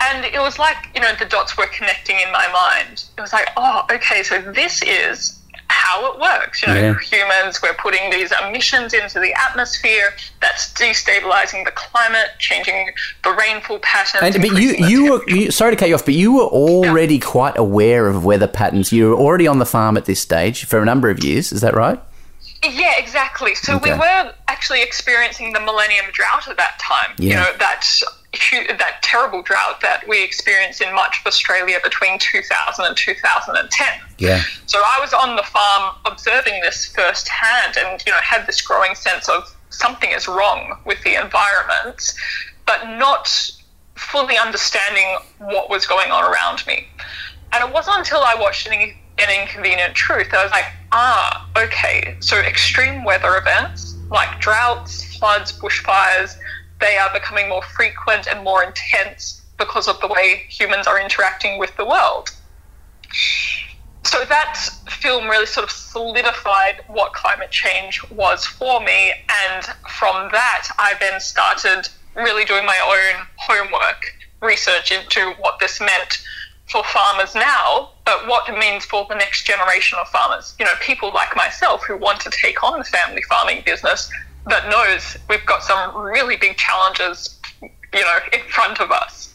and 0.00 0.24
it 0.24 0.40
was 0.40 0.58
like 0.58 0.76
you 0.94 1.00
know 1.00 1.12
the 1.18 1.24
dots 1.24 1.56
were 1.56 1.66
connecting 1.66 2.16
in 2.16 2.30
my 2.32 2.46
mind. 2.52 3.04
It 3.16 3.20
was 3.20 3.32
like, 3.32 3.48
"Oh, 3.56 3.86
okay, 3.90 4.22
so 4.22 4.40
this 4.40 4.82
is." 4.82 5.36
how 5.72 6.12
it 6.12 6.20
works. 6.20 6.62
You 6.62 6.68
know, 6.68 6.74
Yeah. 6.74 6.98
humans, 6.98 7.62
we're 7.62 7.74
putting 7.74 8.10
these 8.10 8.32
emissions 8.42 8.92
into 8.92 9.20
the 9.20 9.32
atmosphere 9.32 10.12
that's 10.40 10.72
destabilizing 10.72 11.64
the 11.64 11.70
climate, 11.70 12.30
changing 12.38 12.90
the 13.22 13.30
rainfall 13.32 13.78
patterns. 13.78 14.34
And 14.34 14.42
but 14.42 14.60
you 14.60 14.74
you 14.74 15.12
were 15.12 15.22
you, 15.28 15.50
sorry 15.52 15.70
to 15.72 15.76
cut 15.76 15.88
you 15.88 15.94
off, 15.94 16.04
but 16.04 16.14
you 16.14 16.32
were 16.34 16.44
already 16.44 17.18
quite 17.20 17.56
aware 17.56 18.08
of 18.08 18.24
weather 18.24 18.48
patterns. 18.48 18.92
You 18.92 19.10
were 19.10 19.14
already 19.14 19.46
on 19.46 19.58
the 19.60 19.66
farm 19.66 19.96
at 19.96 20.04
this 20.06 20.20
stage 20.20 20.64
for 20.64 20.80
a 20.80 20.84
number 20.84 21.08
of 21.08 21.22
years. 21.22 21.52
Is 21.52 21.60
that 21.60 21.74
right? 21.74 22.00
Yeah, 22.62 22.98
exactly. 22.98 23.54
So 23.54 23.78
we 23.78 23.90
Okay. 23.90 23.98
were 23.98 24.34
actually 24.48 24.82
experiencing 24.82 25.52
the 25.54 25.60
Millennium 25.60 26.06
Drought 26.12 26.46
at 26.48 26.56
that 26.58 26.78
time. 26.78 27.14
Yeah. 27.18 27.30
You 27.30 27.36
know 27.36 27.56
that 27.58 27.86
that 28.78 29.02
terrible 29.02 29.42
drought 29.42 29.80
that 29.80 30.06
we 30.06 30.22
experienced 30.22 30.80
in 30.80 30.94
much 30.94 31.18
of 31.20 31.26
Australia 31.26 31.78
between 31.82 32.16
2000 32.18 32.84
and 32.84 32.96
2010. 32.96 33.88
Yeah. 34.18 34.42
So 34.66 34.78
I 34.84 34.98
was 35.00 35.12
on 35.12 35.34
the 35.36 35.42
farm 35.42 35.96
observing 36.04 36.60
this 36.60 36.86
firsthand, 36.94 37.76
and 37.76 38.02
you 38.06 38.12
know 38.12 38.18
had 38.18 38.46
this 38.46 38.60
growing 38.62 38.94
sense 38.94 39.28
of 39.28 39.52
something 39.70 40.10
is 40.10 40.28
wrong 40.28 40.78
with 40.84 41.02
the 41.02 41.14
environment, 41.20 42.12
but 42.66 42.84
not 42.98 43.50
fully 43.96 44.36
understanding 44.38 45.18
what 45.38 45.68
was 45.70 45.86
going 45.86 46.10
on 46.10 46.24
around 46.24 46.64
me. 46.66 46.86
And 47.52 47.64
it 47.66 47.72
wasn't 47.72 47.98
until 47.98 48.20
I 48.20 48.34
watched 48.34 48.66
an, 48.68 48.72
an 49.18 49.40
Inconvenient 49.42 49.94
Truth 49.94 50.30
that 50.30 50.38
I 50.40 50.42
was 50.44 50.52
like, 50.52 50.66
ah, 50.92 51.48
okay, 51.56 52.16
so 52.20 52.36
extreme 52.38 53.04
weather 53.04 53.36
events 53.36 53.96
like 54.10 54.40
droughts, 54.40 55.16
floods, 55.16 55.52
bushfires, 55.52 56.36
they 56.80 56.96
are 56.96 57.12
becoming 57.12 57.48
more 57.48 57.62
frequent 57.62 58.26
and 58.26 58.42
more 58.42 58.62
intense 58.62 59.42
because 59.58 59.86
of 59.86 60.00
the 60.00 60.08
way 60.08 60.42
humans 60.48 60.86
are 60.86 61.00
interacting 61.00 61.58
with 61.58 61.74
the 61.76 61.84
world. 61.84 62.30
So 64.04 64.24
that 64.24 64.56
film 64.88 65.28
really 65.28 65.46
sort 65.46 65.64
of 65.64 65.70
solidified 65.70 66.82
what 66.88 67.12
climate 67.12 67.50
change 67.50 68.02
was 68.10 68.44
for 68.44 68.80
me. 68.80 69.12
And 69.28 69.64
from 69.98 70.30
that, 70.32 70.68
I 70.78 70.94
then 70.98 71.20
started 71.20 71.88
really 72.16 72.44
doing 72.44 72.64
my 72.64 72.78
own 72.82 73.26
homework, 73.36 74.12
research 74.40 74.90
into 74.90 75.34
what 75.38 75.60
this 75.60 75.80
meant 75.80 76.24
for 76.70 76.82
farmers 76.84 77.34
now, 77.34 77.90
but 78.10 78.26
what 78.26 78.48
it 78.48 78.58
means 78.58 78.84
for 78.84 79.06
the 79.08 79.14
next 79.14 79.44
generation 79.44 79.96
of 80.00 80.08
farmers. 80.08 80.56
You 80.58 80.64
know, 80.64 80.72
people 80.80 81.12
like 81.14 81.36
myself 81.36 81.84
who 81.86 81.96
want 81.96 82.20
to 82.22 82.30
take 82.30 82.62
on 82.64 82.78
the 82.78 82.84
family 82.84 83.22
farming 83.22 83.62
business 83.64 84.10
that 84.48 84.68
knows 84.68 85.16
we've 85.28 85.46
got 85.46 85.62
some 85.62 85.96
really 85.96 86.36
big 86.36 86.56
challenges, 86.56 87.38
you 87.62 88.00
know, 88.00 88.18
in 88.32 88.40
front 88.48 88.80
of 88.80 88.90
us. 88.90 89.32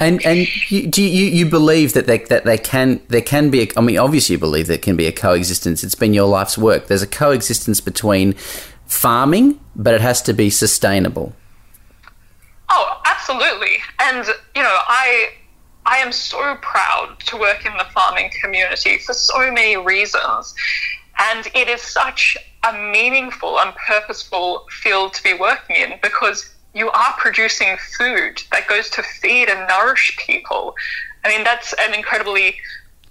And 0.00 0.24
and 0.26 0.48
you, 0.70 0.88
do 0.88 1.00
you, 1.02 1.26
you 1.26 1.46
believe 1.46 1.92
that 1.92 2.06
they, 2.06 2.18
that 2.18 2.44
they 2.44 2.58
can 2.58 3.00
there 3.08 3.22
can 3.22 3.50
be 3.50 3.62
a, 3.62 3.68
I 3.76 3.80
mean 3.80 3.98
obviously 3.98 4.34
you 4.34 4.38
believe 4.38 4.66
there 4.66 4.78
can 4.78 4.96
be 4.96 5.06
a 5.06 5.12
coexistence. 5.12 5.84
It's 5.84 5.96
been 5.96 6.14
your 6.14 6.28
life's 6.28 6.58
work. 6.58 6.88
There's 6.88 7.02
a 7.02 7.06
coexistence 7.06 7.80
between 7.80 8.34
farming, 8.86 9.60
but 9.76 9.94
it 9.94 10.00
has 10.00 10.22
to 10.22 10.32
be 10.32 10.50
sustainable. 10.50 11.34
Oh, 12.68 13.00
absolutely. 13.06 13.78
And 14.00 14.24
you 14.56 14.62
know, 14.62 14.76
I 14.88 15.30
I 15.88 15.96
am 15.96 16.12
so 16.12 16.54
proud 16.60 17.16
to 17.28 17.38
work 17.38 17.64
in 17.64 17.72
the 17.78 17.86
farming 17.94 18.30
community 18.42 18.98
for 18.98 19.14
so 19.14 19.50
many 19.50 19.78
reasons. 19.78 20.54
And 21.18 21.48
it 21.54 21.66
is 21.66 21.80
such 21.80 22.36
a 22.62 22.74
meaningful 22.74 23.58
and 23.58 23.74
purposeful 23.74 24.66
field 24.70 25.14
to 25.14 25.22
be 25.22 25.32
working 25.32 25.76
in 25.76 25.94
because 26.02 26.54
you 26.74 26.90
are 26.90 27.14
producing 27.16 27.78
food 27.96 28.42
that 28.52 28.68
goes 28.68 28.90
to 28.90 29.02
feed 29.02 29.48
and 29.48 29.66
nourish 29.66 30.14
people. 30.18 30.74
I 31.24 31.28
mean, 31.30 31.42
that's 31.42 31.72
an 31.80 31.94
incredibly 31.94 32.56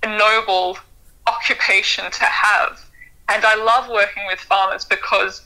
noble 0.06 0.78
occupation 1.26 2.12
to 2.12 2.26
have. 2.26 2.80
And 3.28 3.44
I 3.44 3.56
love 3.56 3.90
working 3.90 4.24
with 4.28 4.40
farmers 4.40 4.86
because 4.86 5.42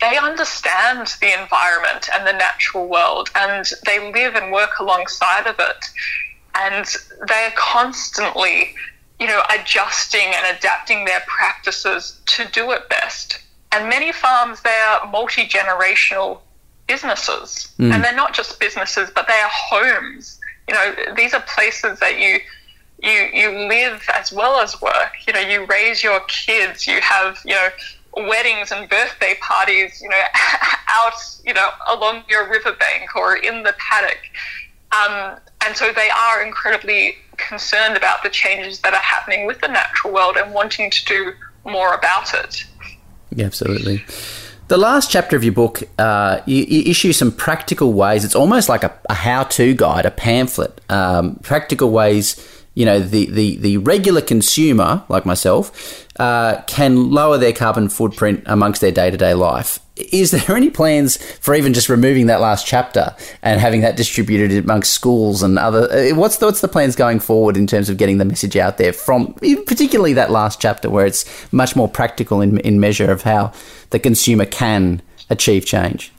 they 0.00 0.16
understand 0.16 1.08
the 1.20 1.38
environment 1.38 2.08
and 2.14 2.26
the 2.26 2.32
natural 2.32 2.88
world 2.88 3.28
and 3.36 3.66
they 3.84 4.10
live 4.12 4.34
and 4.34 4.50
work 4.50 4.78
alongside 4.80 5.46
of 5.46 5.56
it. 5.58 5.84
And 6.54 6.86
they're 7.26 7.52
constantly, 7.56 8.74
you 9.18 9.26
know, 9.26 9.42
adjusting 9.50 10.32
and 10.34 10.56
adapting 10.56 11.04
their 11.04 11.20
practices 11.26 12.20
to 12.26 12.46
do 12.46 12.70
it 12.72 12.88
best. 12.88 13.40
And 13.72 13.88
many 13.88 14.12
farms, 14.12 14.62
they 14.62 14.70
are 14.88 15.06
multi 15.10 15.46
generational 15.46 16.40
businesses. 16.86 17.72
Hmm. 17.76 17.92
And 17.92 18.04
they're 18.04 18.14
not 18.14 18.34
just 18.34 18.58
businesses, 18.58 19.10
but 19.14 19.26
they 19.28 19.34
are 19.34 19.50
homes. 19.50 20.38
You 20.68 20.74
know, 20.74 21.14
these 21.16 21.34
are 21.34 21.42
places 21.42 21.98
that 22.00 22.18
you 22.18 22.40
you 23.02 23.28
you 23.32 23.68
live 23.68 24.02
as 24.14 24.32
well 24.32 24.60
as 24.60 24.80
work. 24.80 25.12
You 25.26 25.32
know, 25.32 25.40
you 25.40 25.66
raise 25.66 26.02
your 26.02 26.20
kids. 26.28 26.86
You 26.86 27.00
have 27.00 27.38
you 27.44 27.54
know 27.54 27.68
weddings 28.16 28.72
and 28.72 28.88
birthday 28.88 29.34
parties. 29.40 30.00
You 30.02 30.08
know, 30.08 30.16
out 30.88 31.14
you 31.44 31.54
know 31.54 31.70
along 31.88 32.24
your 32.28 32.48
riverbank 32.48 33.16
or 33.16 33.36
in 33.36 33.62
the 33.62 33.74
paddock. 33.78 34.20
Um, 34.92 35.36
and 35.64 35.76
so 35.76 35.92
they 35.92 36.10
are 36.10 36.42
incredibly 36.42 37.16
concerned 37.36 37.96
about 37.96 38.22
the 38.22 38.30
changes 38.30 38.80
that 38.80 38.92
are 38.92 39.00
happening 39.00 39.46
with 39.46 39.60
the 39.60 39.68
natural 39.68 40.12
world 40.12 40.36
and 40.36 40.52
wanting 40.52 40.90
to 40.90 41.04
do 41.04 41.32
more 41.64 41.94
about 41.94 42.34
it. 42.34 42.64
Yeah, 43.30 43.46
absolutely. 43.46 44.04
The 44.68 44.76
last 44.76 45.10
chapter 45.10 45.36
of 45.36 45.42
your 45.42 45.52
book, 45.52 45.82
uh, 45.98 46.40
you, 46.46 46.64
you 46.64 46.90
issue 46.90 47.12
some 47.12 47.32
practical 47.32 47.92
ways. 47.92 48.24
It's 48.24 48.36
almost 48.36 48.68
like 48.68 48.84
a, 48.84 48.96
a 49.08 49.14
how-to 49.14 49.74
guide, 49.74 50.06
a 50.06 50.10
pamphlet. 50.10 50.80
Um, 50.88 51.36
practical 51.36 51.90
ways, 51.90 52.64
you 52.74 52.84
know, 52.84 53.00
the, 53.00 53.26
the, 53.26 53.56
the 53.56 53.76
regular 53.78 54.20
consumer, 54.20 55.04
like 55.08 55.26
myself, 55.26 56.06
uh, 56.20 56.62
can 56.66 57.10
lower 57.10 57.36
their 57.36 57.52
carbon 57.52 57.88
footprint 57.88 58.44
amongst 58.46 58.80
their 58.80 58.92
day-to-day 58.92 59.34
life. 59.34 59.80
Is 60.12 60.30
there 60.30 60.56
any 60.56 60.70
plans 60.70 61.16
for 61.38 61.54
even 61.54 61.74
just 61.74 61.88
removing 61.88 62.26
that 62.26 62.40
last 62.40 62.66
chapter 62.66 63.14
and 63.42 63.60
having 63.60 63.80
that 63.82 63.96
distributed 63.96 64.64
amongst 64.64 64.92
schools 64.92 65.42
and 65.42 65.58
other? 65.58 65.90
uh, 65.90 66.14
What's 66.14 66.38
the, 66.38 66.46
what's 66.46 66.60
the 66.60 66.68
plans 66.68 66.96
going 66.96 67.20
forward 67.20 67.56
in 67.56 67.66
terms 67.66 67.88
of 67.88 67.96
getting 67.96 68.18
the 68.18 68.24
message 68.24 68.56
out 68.56 68.78
there 68.78 68.92
from, 68.92 69.34
particularly 69.66 70.12
that 70.14 70.30
last 70.30 70.60
chapter 70.60 70.90
where 70.90 71.06
it's 71.06 71.24
much 71.52 71.76
more 71.76 71.88
practical 71.88 72.40
in, 72.40 72.58
in 72.60 72.80
measure 72.80 73.10
of 73.10 73.22
how 73.22 73.52
the 73.90 73.98
consumer 73.98 74.44
can 74.44 75.02
achieve 75.28 75.66
change? 75.66 76.12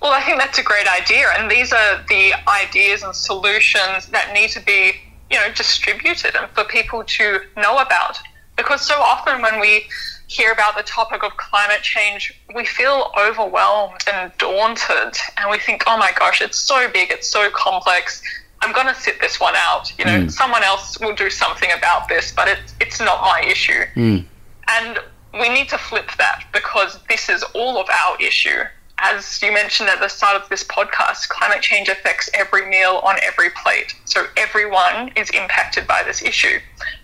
Well, 0.00 0.12
I 0.12 0.20
think 0.22 0.38
that's 0.38 0.58
a 0.58 0.62
great 0.62 0.86
idea, 0.86 1.26
and 1.38 1.50
these 1.50 1.72
are 1.72 2.04
the 2.08 2.32
ideas 2.48 3.02
and 3.02 3.14
solutions 3.14 4.06
that 4.08 4.32
need 4.32 4.50
to 4.50 4.60
be, 4.60 4.92
you 5.30 5.38
know, 5.38 5.50
distributed 5.54 6.36
and 6.36 6.48
for 6.50 6.64
people 6.64 7.02
to 7.04 7.40
know 7.56 7.78
about. 7.78 8.18
Because 8.56 8.82
so 8.82 8.94
often 9.00 9.42
when 9.42 9.60
we 9.60 9.86
hear 10.28 10.52
about 10.52 10.76
the 10.76 10.82
topic 10.82 11.22
of 11.22 11.36
climate 11.36 11.82
change, 11.82 12.34
we 12.54 12.64
feel 12.64 13.12
overwhelmed 13.18 14.00
and 14.12 14.32
daunted, 14.38 15.16
and 15.38 15.50
we 15.50 15.58
think, 15.58 15.84
"Oh 15.86 15.96
my 15.96 16.12
gosh, 16.12 16.40
it's 16.40 16.58
so 16.58 16.88
big, 16.90 17.10
it's 17.10 17.28
so 17.28 17.50
complex. 17.50 18.22
I'm 18.62 18.72
going 18.72 18.86
to 18.86 18.94
sit 18.94 19.20
this 19.20 19.38
one 19.38 19.54
out. 19.56 19.96
You 19.98 20.04
know, 20.04 20.20
mm. 20.22 20.30
someone 20.30 20.62
else 20.64 20.98
will 20.98 21.14
do 21.14 21.30
something 21.30 21.70
about 21.76 22.08
this, 22.08 22.32
but 22.32 22.48
it, 22.48 22.58
it's 22.80 23.00
not 23.00 23.20
my 23.22 23.42
issue." 23.42 23.84
Mm. 23.94 24.24
And 24.68 24.98
we 25.40 25.48
need 25.48 25.68
to 25.68 25.78
flip 25.78 26.10
that 26.18 26.44
because 26.52 26.98
this 27.08 27.28
is 27.28 27.42
all 27.54 27.78
of 27.78 27.88
our 27.88 28.16
issue. 28.20 28.62
As 28.98 29.42
you 29.42 29.52
mentioned 29.52 29.90
at 29.90 30.00
the 30.00 30.08
start 30.08 30.40
of 30.42 30.48
this 30.48 30.64
podcast, 30.64 31.28
climate 31.28 31.60
change 31.60 31.88
affects 31.88 32.30
every 32.32 32.66
meal 32.66 33.02
on 33.04 33.16
every 33.22 33.50
plate. 33.50 33.94
So 34.06 34.26
everyone 34.38 35.12
is 35.16 35.28
impacted 35.30 35.86
by 35.86 36.02
this 36.02 36.22
issue. 36.22 36.58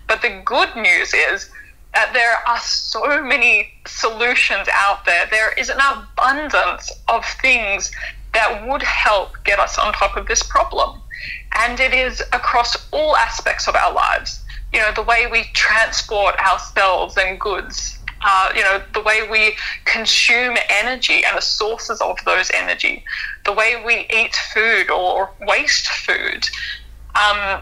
But 0.07 0.23
the 0.23 0.41
good 0.43 0.75
news 0.75 1.13
is 1.13 1.51
that 1.93 2.11
there 2.13 2.37
are 2.47 2.59
so 2.59 3.23
many 3.23 3.71
solutions 3.85 4.67
out 4.71 5.05
there. 5.05 5.27
There 5.29 5.53
is 5.53 5.69
an 5.69 5.79
abundance 5.79 6.91
of 7.07 7.25
things 7.25 7.91
that 8.33 8.67
would 8.67 8.81
help 8.81 9.31
get 9.43 9.59
us 9.59 9.77
on 9.77 9.93
top 9.93 10.17
of 10.17 10.27
this 10.27 10.41
problem. 10.41 11.01
And 11.59 11.79
it 11.79 11.93
is 11.93 12.21
across 12.33 12.75
all 12.91 13.15
aspects 13.15 13.67
of 13.67 13.75
our 13.75 13.93
lives. 13.93 14.43
You 14.73 14.79
know, 14.79 14.91
the 14.95 15.03
way 15.03 15.27
we 15.31 15.43
transport 15.53 16.35
ourselves 16.39 17.15
and 17.15 17.39
goods, 17.39 17.99
uh, 18.25 18.49
you 18.55 18.61
know, 18.61 18.81
the 18.93 19.01
way 19.01 19.27
we 19.29 19.55
consume 19.85 20.57
energy 20.69 21.23
and 21.25 21.37
the 21.37 21.41
sources 21.41 22.01
of 22.01 22.17
those 22.25 22.49
energy, 22.55 23.03
the 23.45 23.53
way 23.53 23.81
we 23.85 24.07
eat 24.11 24.35
food 24.53 24.89
or 24.89 25.29
waste 25.41 25.87
food, 25.87 26.49
um, 27.13 27.61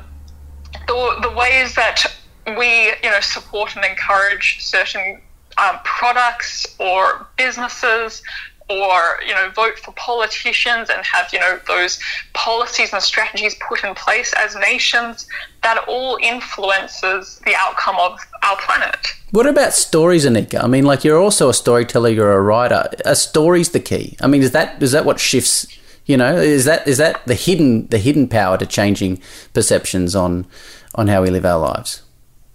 the, 0.87 1.17
the 1.21 1.31
ways 1.35 1.75
that 1.75 2.15
we, 2.45 2.87
you 3.03 3.09
know, 3.09 3.19
support 3.19 3.75
and 3.75 3.85
encourage 3.85 4.61
certain 4.61 5.21
um, 5.57 5.79
products 5.83 6.65
or 6.79 7.27
businesses 7.37 8.21
or 8.69 9.19
you 9.27 9.33
know 9.33 9.49
vote 9.49 9.77
for 9.79 9.91
politicians 9.93 10.89
and 10.89 11.03
have 11.05 11.27
you 11.33 11.39
know 11.39 11.59
those 11.67 11.99
policies 12.33 12.93
and 12.93 13.01
strategies 13.01 13.55
put 13.67 13.83
in 13.83 13.93
place 13.95 14.33
as 14.37 14.55
nations 14.55 15.27
that 15.63 15.83
all 15.87 16.17
influences 16.21 17.41
the 17.45 17.53
outcome 17.57 17.97
of 17.99 18.19
our 18.43 18.57
planet. 18.57 19.07
What 19.31 19.45
about 19.45 19.73
stories 19.73 20.25
anika? 20.25 20.63
I 20.63 20.67
mean 20.67 20.85
like 20.85 21.03
you're 21.03 21.19
also 21.19 21.49
a 21.49 21.53
storyteller 21.53 22.09
you're 22.09 22.31
a 22.31 22.41
writer. 22.41 22.89
A 23.05 23.15
story's 23.15 23.69
the 23.69 23.79
key? 23.79 24.15
I 24.21 24.27
mean 24.27 24.41
is 24.41 24.51
that 24.51 24.81
is 24.81 24.91
that 24.93 25.05
what 25.05 25.19
shifts 25.19 25.67
you 26.05 26.17
know 26.17 26.35
is 26.37 26.65
that 26.65 26.87
is 26.87 26.97
that 26.97 27.25
the 27.25 27.35
hidden 27.35 27.87
the 27.87 27.97
hidden 27.97 28.27
power 28.27 28.57
to 28.57 28.65
changing 28.65 29.21
perceptions 29.53 30.15
on 30.15 30.47
on 30.95 31.07
how 31.07 31.21
we 31.21 31.29
live 31.29 31.45
our 31.45 31.59
lives 31.59 32.03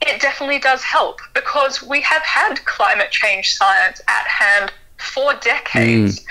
it 0.02 0.20
definitely 0.20 0.58
does 0.58 0.82
help 0.82 1.20
because 1.34 1.82
we 1.82 2.00
have 2.02 2.22
had 2.22 2.64
climate 2.64 3.10
change 3.10 3.54
science 3.56 4.00
at 4.08 4.26
hand 4.26 4.72
for 4.98 5.34
decades. 5.34 6.20
Mm. 6.20 6.24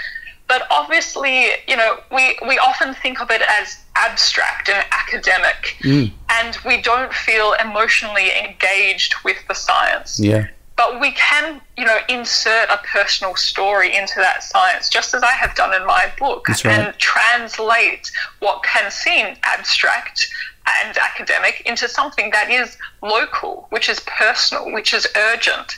But 0.48 0.68
obviously, 0.70 1.48
you 1.68 1.76
know, 1.76 2.00
we, 2.12 2.38
we 2.48 2.60
often 2.60 2.94
think 2.94 3.20
of 3.20 3.32
it 3.32 3.42
as 3.42 3.80
abstract 3.96 4.70
and 4.70 4.86
academic, 4.92 5.76
mm. 5.82 6.12
and 6.30 6.58
we 6.66 6.82
don't 6.82 7.12
feel 7.12 7.54
emotionally 7.54 8.30
engaged 8.38 9.16
with 9.24 9.38
the 9.48 9.56
science. 9.56 10.20
Yeah. 10.20 10.48
But 10.78 11.00
we 11.00 11.14
can, 11.14 11.62
you 11.78 11.86
know, 11.86 11.98
insert 12.10 12.70
a 12.70 12.78
personal 12.86 13.36
story 13.36 13.96
into 13.96 14.16
that 14.18 14.44
science, 14.44 14.90
just 14.90 15.14
as 15.14 15.24
I 15.24 15.32
have 15.32 15.56
done 15.56 15.74
in 15.74 15.88
my 15.88 16.12
book, 16.20 16.48
right. 16.48 16.66
and 16.66 16.94
translate 16.98 18.12
what 18.40 18.62
can 18.62 18.92
seem 18.92 19.38
abstract 19.44 20.28
and 20.68 20.98
academic 20.98 21.62
into 21.66 21.88
something 21.88 22.32
that 22.32 22.50
is 22.50 22.78
local, 23.02 23.68
which 23.70 23.90
is 23.90 24.00
personal, 24.02 24.72
which 24.72 24.94
is 24.94 25.08
urgent. 25.16 25.78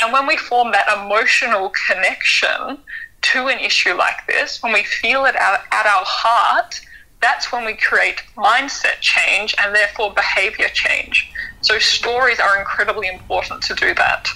And 0.00 0.12
when 0.12 0.26
we 0.26 0.36
form 0.36 0.72
that 0.72 0.86
emotional 1.04 1.72
connection 1.88 2.78
to 3.22 3.46
an 3.48 3.58
issue 3.58 3.94
like 3.94 4.26
this, 4.26 4.62
when 4.62 4.72
we 4.72 4.84
feel 4.84 5.24
it 5.24 5.34
at, 5.34 5.64
at 5.72 5.86
our 5.86 6.04
heart, 6.04 6.80
that's 7.22 7.50
when 7.50 7.64
we 7.64 7.74
create 7.74 8.22
mindset 8.36 9.00
change 9.00 9.54
and 9.62 9.74
therefore 9.74 10.12
behavior 10.12 10.68
change. 10.68 11.30
So 11.62 11.78
stories 11.78 12.38
are 12.38 12.58
incredibly 12.58 13.08
important 13.08 13.62
to 13.64 13.74
do 13.74 13.94
that. 13.94 14.28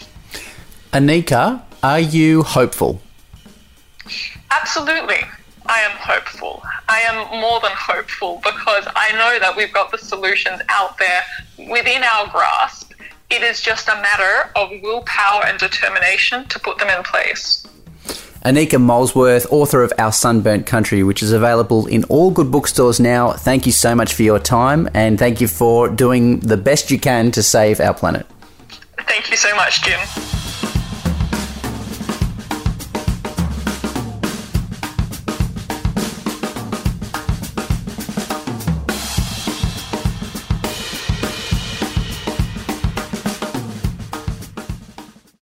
Anika, 0.92 1.62
are 1.82 2.00
you 2.00 2.42
hopeful? 2.42 3.00
Absolutely. 4.50 5.20
I 5.70 5.78
am 5.83 5.96
hopeful. 5.98 6.64
I 6.88 6.98
am 7.02 7.40
more 7.40 7.61
than 7.61 7.70
hopeful 7.72 8.40
because 8.42 8.88
I 8.96 9.12
know 9.12 9.38
that 9.38 9.54
we've 9.56 9.72
got 9.72 9.92
the 9.92 9.98
solutions 9.98 10.61
out 10.68 10.98
there 10.98 11.22
within 11.70 12.02
our 12.02 12.26
grasp. 12.26 12.92
It 13.30 13.42
is 13.42 13.61
just 13.61 13.87
a 13.87 13.94
matter 13.94 14.50
of 14.56 14.68
willpower 14.83 15.46
and 15.46 15.61
determination 15.61 16.48
to 16.48 16.59
put 16.59 16.78
them 16.78 16.88
in 16.88 17.04
place. 17.04 17.64
Anika 18.44 18.80
Molesworth, 18.80 19.46
author 19.52 19.85
of 19.85 19.92
Our 19.96 20.11
Sunburnt 20.11 20.66
Country, 20.66 21.04
which 21.04 21.22
is 21.22 21.30
available 21.30 21.87
in 21.87 22.02
all 22.04 22.33
good 22.33 22.50
bookstores 22.50 22.98
now. 22.98 23.30
Thank 23.35 23.64
you 23.64 23.70
so 23.70 23.94
much 23.94 24.12
for 24.14 24.24
your 24.24 24.40
time 24.40 24.88
and 24.92 25.20
thank 25.20 25.40
you 25.40 25.46
for 25.46 25.88
doing 25.88 26.40
the 26.40 26.56
best 26.56 26.90
you 26.90 26.98
can 26.98 27.30
to 27.30 27.44
save 27.44 27.78
our 27.78 27.94
planet. 27.94 28.26
Thank 29.06 29.30
you 29.30 29.37
so 29.37 29.54
much, 29.54 29.83
Jim. 29.83 30.00